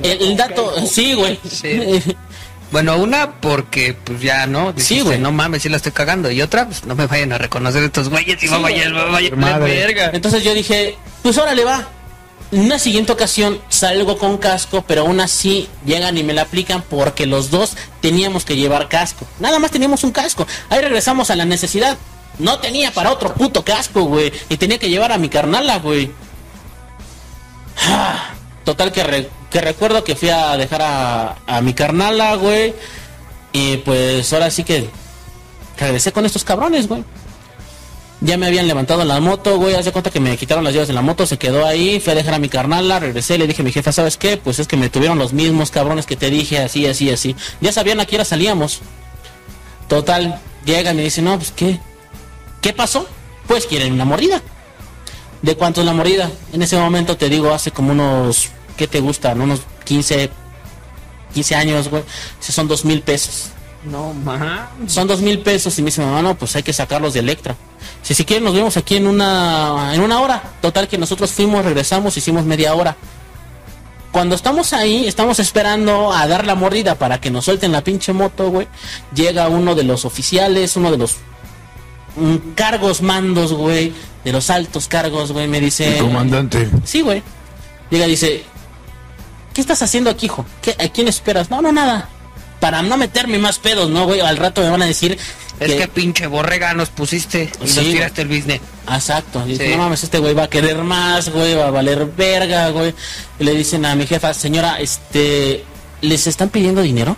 [0.03, 1.39] El, el dato, sí, güey.
[1.49, 2.01] Sí.
[2.71, 5.19] Bueno, una porque pues ya no, Sí, güey.
[5.19, 6.31] no mames, sí la estoy cagando.
[6.31, 9.55] Y otra, pues no me vayan a reconocer estos güeyes y va a vayan, va
[9.55, 10.11] a verga.
[10.13, 11.87] Entonces yo dije, pues órale va.
[12.53, 16.81] En una siguiente ocasión salgo con casco, pero aún así llegan y me la aplican
[16.81, 19.25] porque los dos teníamos que llevar casco.
[19.39, 20.45] Nada más teníamos un casco.
[20.69, 21.97] Ahí regresamos a la necesidad.
[22.39, 24.31] No tenía para otro puto casco, güey.
[24.49, 26.11] Y tenía que llevar a mi carnala, güey.
[28.71, 32.73] Total que, re- que recuerdo que fui a dejar a, mi carnala, güey.
[33.51, 34.89] Y pues ahora sí que
[35.77, 37.03] regresé con estos cabrones, güey.
[38.21, 39.75] Ya me habían levantado la moto, güey.
[39.75, 41.99] Haz de cuenta que me quitaron las llaves de la moto, se quedó ahí.
[41.99, 44.37] Fui a dejar a mi carnala, regresé, le dije a mi jefa, ¿sabes qué?
[44.37, 47.35] Pues es que me tuvieron los mismos cabrones que te dije, así, así, así.
[47.59, 48.79] Ya sabían a qué hora salíamos.
[49.89, 51.77] Total, llegan y dicen, no, pues qué.
[52.61, 53.05] ¿Qué pasó?
[53.47, 54.41] Pues quieren una mordida.
[55.41, 56.31] ¿De cuánto es la mordida?
[56.53, 58.51] En ese momento te digo, hace como unos,
[58.81, 59.39] ¿qué te gustan?
[59.39, 60.31] Unos 15,
[61.35, 62.01] 15 años, güey.
[62.39, 63.49] Si son dos mil pesos.
[63.83, 64.71] No, ma.
[64.87, 65.77] Son dos mil pesos.
[65.77, 67.55] Y me dice, mamá, no, pues hay que sacarlos de Electra.
[68.01, 70.41] Si si quieren nos vemos aquí en una, en una hora.
[70.61, 72.97] Total que nosotros fuimos, regresamos, hicimos media hora.
[74.11, 78.13] Cuando estamos ahí, estamos esperando a dar la mordida para que nos suelten la pinche
[78.13, 78.67] moto, güey.
[79.13, 81.17] Llega uno de los oficiales, uno de los
[82.15, 83.93] mm, cargos mandos, güey.
[84.23, 85.47] De los altos cargos, güey.
[85.47, 85.99] Me dice...
[85.99, 86.67] El comandante.
[86.83, 87.21] Sí, güey.
[87.91, 88.45] Llega y dice,
[89.53, 90.45] ¿qué estás haciendo aquí, hijo?
[90.61, 91.49] ¿Qué, ¿A quién esperas?
[91.49, 92.09] No, no, nada.
[92.59, 94.19] Para no meterme más pedos, ¿no, güey?
[94.19, 95.17] Al rato me van a decir
[95.59, 98.61] Es que pinche borrega nos pusiste y Sí, nos tiraste el business.
[98.91, 99.43] Exacto.
[99.47, 99.57] Sí.
[99.69, 102.93] no mames, este güey va a querer más, güey, va a valer verga, güey.
[103.39, 105.63] Y le dicen a mi jefa, señora, este,
[106.01, 107.17] ¿les están pidiendo dinero?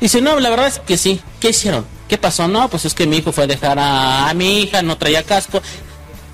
[0.00, 1.20] Dice, no, la verdad es que sí.
[1.40, 1.86] ¿Qué hicieron?
[2.08, 2.46] ¿Qué pasó?
[2.48, 5.22] No, pues es que mi hijo fue a dejar a, a mi hija, no traía
[5.22, 5.60] casco.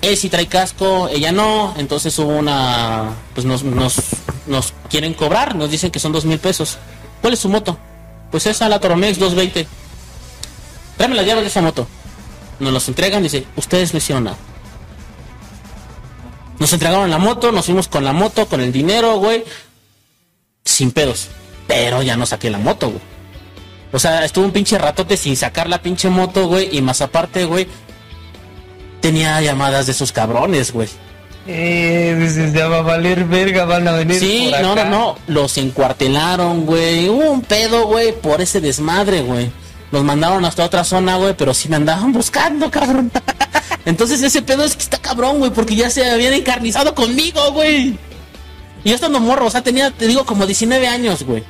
[0.03, 1.73] Él sí trae casco, ella no.
[1.77, 3.95] Entonces hubo una, pues nos, nos,
[4.45, 6.77] nos quieren cobrar, nos dicen que son dos mil pesos.
[7.21, 7.77] ¿Cuál es su moto?
[8.29, 9.65] Pues esa, la Toromex 220.
[10.97, 11.87] Tráeme las llaves de esa moto.
[12.59, 14.37] Nos los entregan y dice, ustedes no hicieron nada.
[16.59, 19.45] Nos entregaron la moto, nos fuimos con la moto, con el dinero, güey.
[20.65, 21.29] Sin pedos.
[21.65, 23.01] Pero ya no saqué la moto, güey.
[23.93, 26.75] O sea, estuvo un pinche ratote sin sacar la pinche moto, güey.
[26.75, 27.67] Y más aparte, güey,
[29.03, 30.87] tenía llamadas de esos cabrones, güey.
[31.45, 34.17] Eh, ya va a valer verga, van a venir.
[34.17, 35.17] Sí, por no, no, no.
[35.27, 37.09] Los encuartelaron, güey.
[37.09, 39.51] Hubo un pedo, güey, por ese desmadre, güey.
[39.91, 43.11] Los mandaron hasta otra zona, güey, pero sí me andaban buscando, cabrón.
[43.85, 47.97] Entonces ese pedo es que está cabrón, güey, porque ya se habían encarnizado conmigo, güey.
[48.85, 51.43] Y yo estando morro, o sea, tenía, te digo, como 19 años, güey.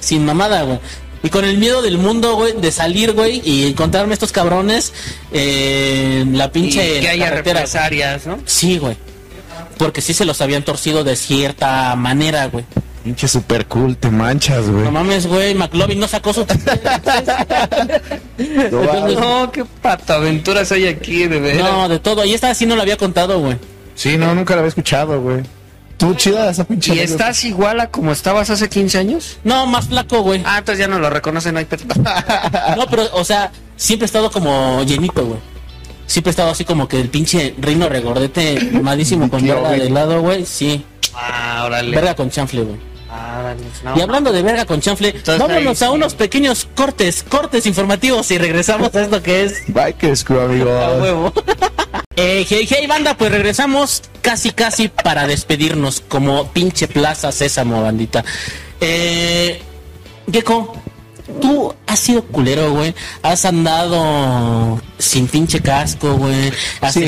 [0.00, 0.80] Sin mamada, güey.
[1.24, 4.92] Y con el miedo del mundo, güey, de salir, güey, y encontrarme estos cabrones
[5.32, 7.60] eh, en la Y pinche que haya carretera.
[7.60, 8.38] represalias, ¿no?
[8.44, 8.96] Sí, güey.
[9.78, 12.64] Porque sí se los habían torcido de cierta manera, güey.
[13.02, 14.84] Pinche super cool, te manchas, güey.
[14.84, 16.40] No mames, güey, McLovin no sacó su...
[18.38, 22.24] Entonces, No, qué pataventuras hay aquí, de no, de todo.
[22.24, 23.56] Y esta sí no la había contado, güey.
[23.94, 25.42] Sí, no, nunca la había escuchado, güey.
[25.96, 26.94] Tú chida esa pinche.
[26.94, 29.38] ¿Y estás igual a como estabas hace 15 años?
[29.44, 30.42] No, más flaco, güey.
[30.44, 31.66] Ah, entonces ya no lo reconocen, no hay.
[32.76, 35.38] No, pero, o sea, siempre he estado como llenito, güey.
[36.06, 40.20] Siempre he estado así como que el pinche reino regordete malísimo con verga de lado,
[40.20, 40.44] güey.
[40.44, 40.84] Sí,
[41.14, 41.94] Ah, órale.
[41.94, 42.80] verga con chanfle, güey.
[43.08, 43.96] Ah, no.
[43.96, 45.94] Y hablando de verga con chanfle, Entonces, vámonos ahí a sí.
[45.94, 51.00] unos pequeños cortes, cortes informativos y regresamos a esto que es Bikers Crew, A amigos.
[51.00, 51.32] huevo.
[52.16, 58.24] Eh, hey, hey, banda, pues regresamos casi, casi para despedirnos como pinche Plaza Sésamo, bandita.
[58.80, 59.60] Eh,
[60.30, 60.74] Gecko,
[61.40, 62.94] tú has sido culero, güey.
[63.22, 66.52] Has andado sin pinche casco, güey.
[66.92, 67.00] Sí.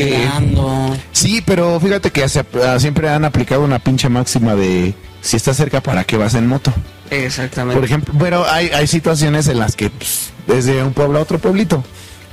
[1.13, 5.57] Sí, pero fíjate que hace- ah, siempre han aplicado una pinche máxima de si estás
[5.57, 6.73] cerca, ¿para qué vas en moto?
[7.11, 7.77] Exactamente.
[7.77, 11.39] Por ejemplo, pero hay, hay situaciones en las que pues, desde un pueblo a otro
[11.39, 11.85] pueblito.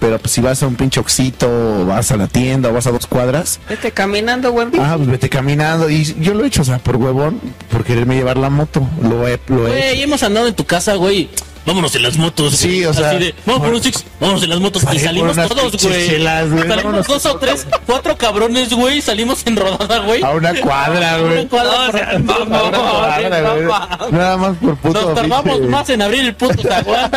[0.03, 2.85] Pero pues si vas a un pinche oxito, o vas a la tienda, o vas
[2.87, 4.67] a dos cuadras, Vete caminando, güey.
[4.77, 5.89] ah, pues vete caminando.
[5.89, 7.39] Y yo lo he hecho, o sea, por huevón,
[7.71, 8.85] por quererme llevar la moto.
[9.01, 9.85] Lo he, lo he hecho.
[9.93, 11.29] Güey, hemos andado en tu casa, güey.
[11.65, 12.53] Vámonos en las motos.
[12.57, 12.85] Sí, güey.
[12.87, 14.83] o sea, Así de, vamos por un six, vámonos en las motos.
[14.91, 16.07] Y salimos todos, güey.
[16.09, 17.07] chelas, güey, Salimos vámonos.
[17.07, 19.01] dos o tres, cuatro cabrones, güey.
[19.01, 20.21] Salimos en rodada, güey.
[20.21, 21.39] A una cuadra, güey.
[21.39, 24.11] Una cuadra No, por- seas mamón, A una cuadra, no.
[24.11, 25.01] Nada más por puto.
[25.01, 27.09] Nos tardamos más en abrir el puto zaguán.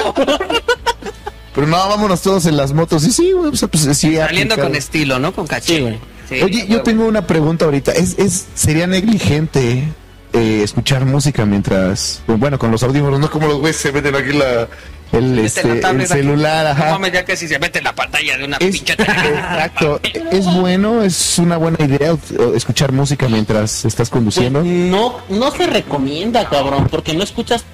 [1.56, 3.02] Pero no, vámonos todos en las motos.
[3.04, 4.14] Y sí, güey, pues sí.
[4.14, 4.62] Saliendo aplicado.
[4.68, 5.32] con estilo, ¿no?
[5.32, 5.76] Con caché.
[5.76, 5.98] Sí, güey.
[6.28, 6.82] Sí, Oye, yo huevo.
[6.84, 7.92] tengo una pregunta ahorita.
[7.92, 9.84] ¿Es, es, ¿Sería negligente
[10.32, 12.22] eh, escuchar música mientras...
[12.26, 14.68] Bueno, con los audífonos, no como los güeyes se meten aquí la,
[15.12, 16.06] el, este, el aquí.
[16.06, 16.90] celular, No ajá.
[16.92, 20.00] mames, ya que si se mete en la pantalla de una Es, pinche exacto.
[20.32, 21.02] ¿Es bueno?
[21.02, 22.14] ¿Es una buena idea
[22.54, 24.60] escuchar música mientras estás conduciendo?
[24.60, 27.64] Pues, no, no se recomienda, cabrón, porque no escuchas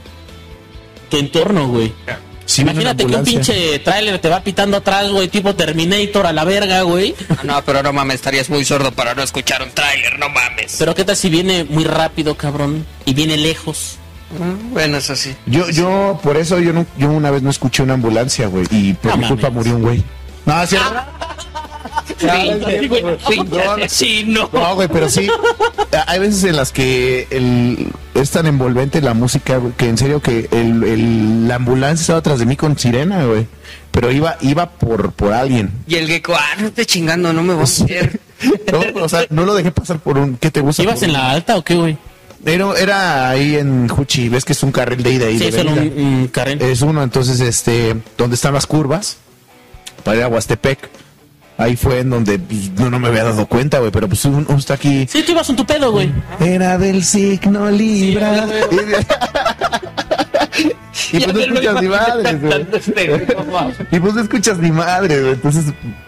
[1.08, 1.92] tu entorno, güey.
[2.58, 6.82] Imagínate que un pinche tráiler te va pitando atrás, güey, tipo Terminator a la verga,
[6.82, 7.14] güey.
[7.44, 10.76] No, pero no mames, estarías muy sordo para no escuchar un tráiler, no mames.
[10.78, 13.96] Pero qué tal si viene muy rápido, cabrón, y viene lejos.
[14.38, 15.34] Mm, Bueno, eso sí.
[15.46, 18.66] Yo, yo, por eso yo, no, yo una vez no escuché una ambulancia, güey.
[18.70, 20.04] Y por No mi culpa murió un güey.
[20.46, 20.76] No, sí,
[22.16, 24.48] Pinche asesino.
[24.52, 25.28] No, güey, pero sí.
[26.06, 30.20] Hay veces en las que el, es tan envolvente la música, güey, que en serio
[30.20, 33.46] que el, el- la ambulancia estaba atrás de mí con sirena, güey.
[33.90, 35.70] Pero iba, iba por, por alguien.
[35.86, 38.20] Y el gecko, ah, no esté chingando, no me voy a meter.
[38.72, 40.36] No, o sea, no lo dejé pasar por un.
[40.36, 40.82] ¿Qué te gusta?
[40.82, 41.96] ¿Ibas en un- la alta o qué, güey?
[42.44, 45.52] Era, era ahí en Juchi, ves que es un carril de ida y Sí, de
[45.52, 46.60] solo un carril.
[46.60, 49.18] Es uno, entonces, este, donde están las curvas,
[50.02, 50.90] para ir a Huastepec.
[51.62, 54.44] Ahí fue en donde pues, no, no me había dado cuenta, güey, pero pues uno,
[54.48, 55.06] uno está aquí.
[55.08, 56.10] Sí, tú ibas en tu pedo, güey.
[56.40, 58.46] Era del signo Libra.
[61.12, 62.66] Y pues no escuchas ni madre, güey.
[63.90, 65.32] Y pues no escuchas ni madre, güey.
[65.34, 65.64] Entonces,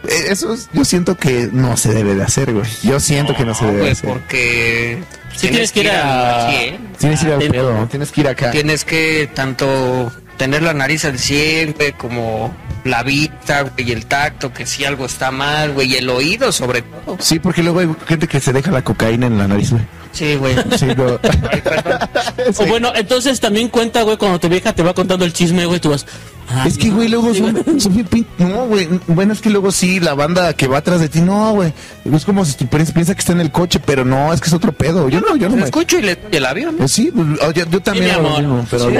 [0.08, 2.64] eh, eso es- yo siento que no se debe de hacer, güey.
[2.82, 4.10] Yo siento que no se debe de güey, hacer.
[4.10, 5.02] porque
[5.36, 6.78] Sí tienes que ir a- 100.
[6.98, 8.50] Tienes que ir al pedo, tienes que ir acá.
[8.50, 12.54] Tienes que tanto tener la nariz al 100, güey, como
[12.84, 16.52] la vista, güey, y el tacto, que si algo está mal, güey, y el oído
[16.52, 17.16] sobre todo.
[17.20, 19.82] Sí, porque luego hay gente que se deja la cocaína en la nariz, güey.
[20.12, 20.54] Sí, güey.
[20.78, 21.18] Sí, no.
[22.58, 25.80] O bueno, entonces también cuenta, güey, cuando tu vieja te va contando el chisme, güey,
[25.80, 26.06] tú vas.
[26.48, 28.88] "Ay, Es que, güey, luego son, son bien pin- No, güey.
[29.06, 31.72] Bueno, es que luego sí, la banda que va atrás de ti, no, güey.
[32.12, 34.48] Es como si tu pens- piensa que está en el coche, pero no, es que
[34.48, 35.08] es otro pedo.
[35.08, 35.64] Yo no, yo no Lo me.
[35.66, 36.76] escucho y le y el avión.
[36.76, 38.38] Pues sí, pues, oh, yo, yo también lo amor.
[38.40, 38.96] mismo, pero Sí.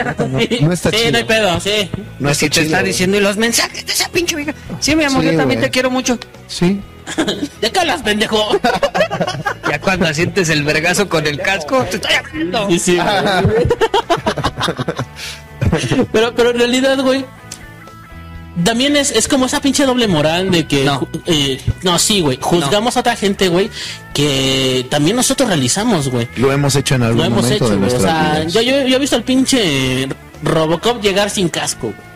[0.61, 1.11] no, no está sí, chido.
[1.13, 1.91] no hay pedo, sí.
[2.19, 4.55] No si te chido, está diciendo y los mensajes de esa pinche vieja.
[4.81, 6.19] Sí, mi amor, Sí, yo también te quiero mucho.
[6.49, 6.81] Sí.
[7.61, 8.39] ¿De qué hablas, pendejo?
[9.69, 12.69] Ya cuando sientes el vergazo con el casco, te estoy hablando.
[12.69, 12.99] Sí, sí.
[16.13, 17.25] pero, pero en realidad, güey.
[18.63, 20.85] También es, es como esa pinche doble moral de que.
[20.85, 21.09] No.
[21.27, 22.39] eh, no, sí, güey.
[22.41, 23.69] Juzgamos a otra gente, güey.
[24.13, 26.29] Que también nosotros realizamos, güey.
[26.37, 27.97] Lo hemos hecho en algún Lo hemos momento hecho, de güey.
[27.97, 30.09] O sea, yo, yo, yo he visto al pinche
[30.45, 31.89] Robocop llegar sin casco.
[31.89, 32.14] güey.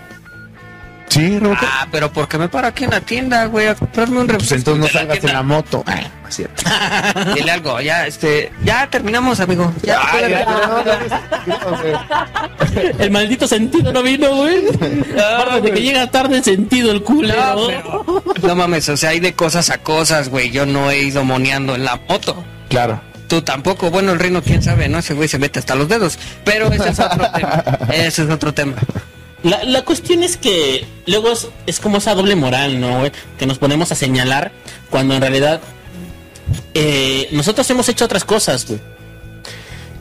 [1.09, 1.67] Sí, Roberto.
[1.69, 4.41] Ah, pero ¿por qué me paro aquí en la tienda, güey, a comprarme un pues
[4.41, 4.71] refresco?
[4.73, 5.83] entonces no salgas en la moto.
[5.87, 6.63] Ay, no es cierto.
[7.35, 9.73] Dile algo, ya, este, ya terminamos, amigo.
[9.83, 12.03] Ya, Ay, no, no, no,
[12.99, 14.67] El maldito sentido no vino, güey.
[15.19, 17.35] Aparte de que llega tarde sentido el culo.
[17.35, 20.51] No, pero- no mames, o sea, hay de cosas a cosas, güey.
[20.51, 22.45] Yo no he ido moneando en la moto.
[22.69, 23.01] Claro.
[23.29, 23.91] Tú tampoco.
[23.91, 24.99] Bueno, el reino, quién sabe, ¿no?
[24.99, 26.19] Ese güey se mete hasta los dedos.
[26.45, 27.65] Pero ese es otro tema.
[27.93, 28.75] Ese es otro tema.
[29.43, 33.13] La, la cuestión es que luego es, es como esa doble moral, ¿no, güey?
[33.39, 34.51] Que nos ponemos a señalar
[34.91, 35.61] cuando en realidad
[36.75, 38.81] eh, nosotros hemos hecho otras cosas, güey.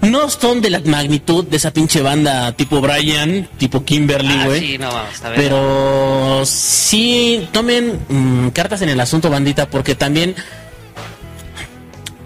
[0.02, 4.60] No son de la magnitud de esa pinche banda tipo Brian, tipo Kimberly, Ah, güey.
[4.60, 5.38] sí, no vamos, a ver.
[5.40, 10.36] Pero sí tomen mm, cartas en el asunto, bandita, porque también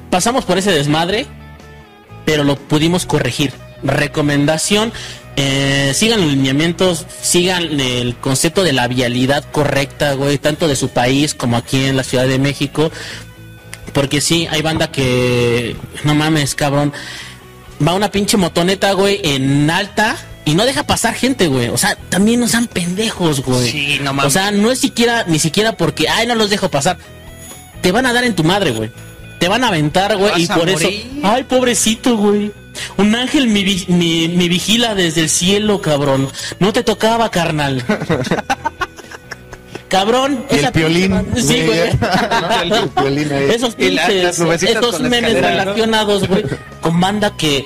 [0.10, 1.26] pasamos por ese desmadre,
[2.26, 3.54] pero lo pudimos corregir.
[3.84, 4.92] Recomendación,
[5.38, 10.90] eh, sigan los lineamientos, sigan el concepto de la vialidad correcta, güey, tanto de su
[10.90, 12.92] país como aquí en la Ciudad de México.
[13.94, 16.94] Porque sí, hay banda que, no mames, cabrón,
[17.86, 21.70] va una pinche motoneta, güey, en alta y no deja pasar gente, güey.
[21.70, 23.72] O sea, también no sean pendejos, güey.
[23.72, 24.26] Sí, no mames.
[24.26, 26.98] O sea, no es siquiera, ni siquiera porque, ay, no los dejo pasar.
[27.82, 28.92] Te van a dar en tu madre, güey.
[29.40, 30.88] Te van a aventar, güey, y por eso,
[31.24, 32.52] ay, pobrecito, güey.
[32.98, 36.30] Un ángel me, vi- me- me vigila desde el cielo, cabrón.
[36.60, 37.84] No te tocaba, carnal.
[39.88, 40.46] cabrón.
[40.50, 41.12] Y el piolín.
[41.12, 41.80] pinche- Sí, güey.
[42.00, 43.50] No, el piolín ahí.
[43.52, 46.44] Esos pinches, las esos memes relacionados, güey,
[46.82, 47.66] con banda que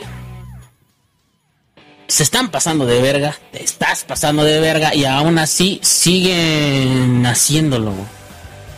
[2.08, 7.94] se están pasando de verga, te estás pasando de verga y aún así siguen haciéndolo.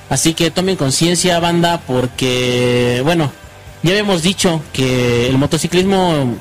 [0.09, 3.29] Así que tomen conciencia, banda, porque, bueno,
[3.83, 6.35] ya habíamos dicho que el motociclismo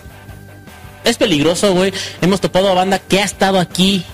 [1.04, 1.92] es peligroso, güey.
[2.20, 4.04] Hemos topado a banda que ha estado aquí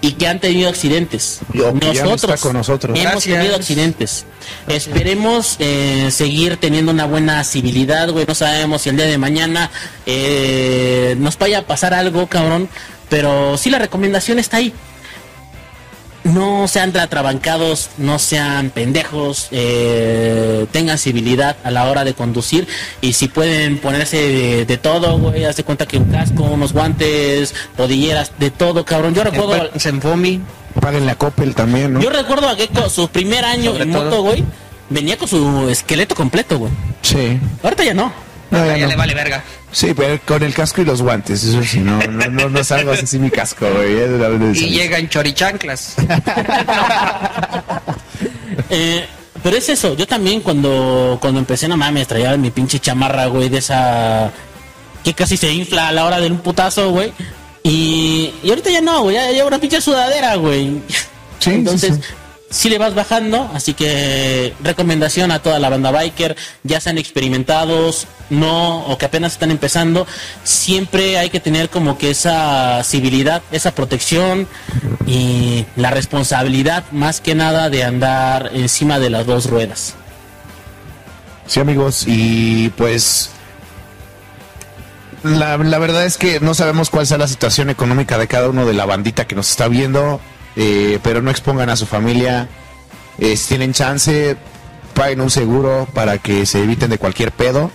[0.00, 1.40] y que han tenido accidentes.
[1.52, 2.96] Y- o que ya no está con nosotros.
[2.98, 3.36] hemos Gracias.
[3.38, 4.24] tenido accidentes.
[4.68, 8.24] Esperemos eh, seguir teniendo una buena civilidad, güey.
[8.26, 9.70] No sabemos si el día de mañana
[10.06, 12.68] eh, nos vaya a pasar algo, cabrón.
[13.10, 14.72] Pero sí la recomendación está ahí.
[16.32, 22.66] No sean atrabancados, no sean pendejos, eh, tengan civilidad a la hora de conducir
[23.00, 26.72] y si pueden ponerse de, de todo, güey, haz de cuenta que un casco, unos
[26.72, 29.14] guantes, rodilleras, de todo, cabrón.
[29.14, 30.40] Yo recuerdo, Se enfomi.
[30.80, 32.00] Paguen la Coppel también, ¿no?
[32.00, 34.04] yo recuerdo a Gecko, su primer año Sobre en todo.
[34.04, 34.44] moto, güey,
[34.90, 36.70] venía con su esqueleto completo, güey.
[37.02, 37.40] Sí.
[37.62, 38.12] Ahorita ya no.
[38.50, 38.88] No, ya ya no.
[38.90, 39.42] le vale verga.
[39.70, 42.92] Sí, pero con el casco y los guantes, eso sí, no, no, no, no salgo
[42.92, 43.96] así sin mi casco, güey.
[43.96, 44.70] Y salir.
[44.70, 45.96] llegan chorichanclas.
[48.70, 49.06] Eh,
[49.42, 53.48] pero es eso, yo también cuando, cuando empecé, no mames, traía mi pinche chamarra, güey,
[53.48, 54.30] de esa
[55.04, 57.12] que casi se infla a la hora de un putazo, güey.
[57.62, 60.82] Y, y ahorita ya no, güey, ya llevo una pinche sudadera, güey.
[61.38, 62.08] Sí, Entonces, sí, sí,
[62.68, 68.86] le vas bajando, así que recomendación a toda la banda biker, ya sean experimentados, no,
[68.86, 70.06] o que apenas están empezando,
[70.44, 74.48] siempre hay que tener como que esa civilidad, esa protección
[75.06, 79.94] y la responsabilidad más que nada de andar encima de las dos ruedas.
[81.46, 83.30] Sí, amigos, y pues
[85.22, 88.66] la, la verdad es que no sabemos cuál sea la situación económica de cada uno
[88.66, 90.20] de la bandita que nos está viendo,
[90.60, 92.48] eh, pero no expongan a su familia.
[93.18, 94.36] Eh, si tienen chance,
[94.92, 97.70] paguen un seguro para que se eviten de cualquier pedo.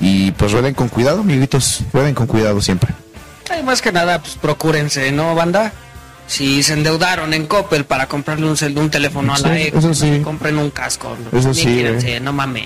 [0.00, 2.94] Y pues rueden con cuidado, amiguitos, rueden con cuidado siempre.
[3.50, 5.72] Ay, más que nada, pues procúrense, ¿no, banda?
[6.26, 10.20] Si se endeudaron en Coppel para comprarle un, un teléfono a la ex, eso sí.
[10.24, 11.16] compren un casco.
[11.32, 12.20] Eso sí, güey.
[12.20, 12.64] no mames.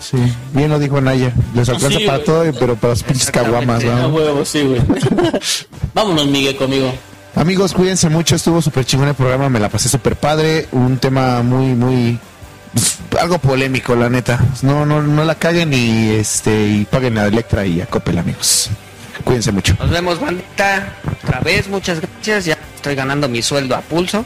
[0.00, 0.16] Sí,
[0.52, 1.32] bien lo dijo Naya.
[1.54, 4.08] Les alcanza Sí, para todo, pero para las pinches caguamas, A ¿no?
[4.08, 4.80] huevo, sí, güey.
[5.94, 6.92] Vámonos, Miguel, conmigo.
[7.36, 8.34] Amigos, cuídense mucho.
[8.36, 9.48] Estuvo súper chingón el programa.
[9.48, 10.66] Me la pasé súper padre.
[10.72, 12.18] Un tema muy, muy.
[12.72, 14.38] pues, algo polémico, la neta.
[14.62, 18.70] No, no, no la caguen y este y paguen a Electra y a Coppel, amigos.
[19.24, 19.76] Cuídense mucho.
[19.78, 20.94] Nos vemos, bandita.
[21.24, 22.46] Otra vez, muchas gracias.
[22.46, 24.24] Ya estoy ganando mi sueldo a pulso.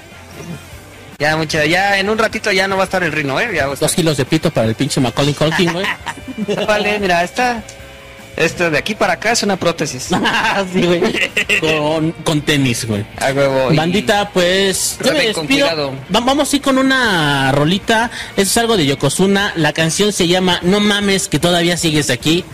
[1.18, 3.50] Ya, mucha, ya en un ratito ya no va a estar el rino, ¿eh?
[3.54, 5.86] Ya va a estar- Dos kilos de pito para el pinche Macaulay Culkin, güey.
[6.66, 7.62] Vale, mira, esta.
[8.40, 10.08] Esto de aquí para acá es una prótesis.
[10.72, 11.02] sí, güey.
[11.60, 13.04] Con, con tenis, güey.
[13.18, 13.74] A huevo.
[13.74, 15.92] Bandita, pues yo me despido.
[16.08, 18.10] vamos a ir con una rolita.
[18.36, 19.52] Eso es algo de Yokozuna.
[19.56, 22.44] La canción se llama No mames que todavía sigues aquí.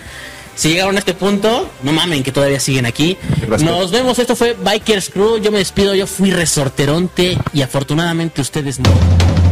[0.57, 3.17] Si llegaron a este punto, no mamen que todavía siguen aquí.
[3.47, 3.63] Gracias.
[3.63, 4.19] Nos vemos.
[4.19, 5.39] Esto fue Bikers Crew.
[5.39, 5.95] Yo me despido.
[5.95, 9.46] Yo fui resorteronte y afortunadamente ustedes no.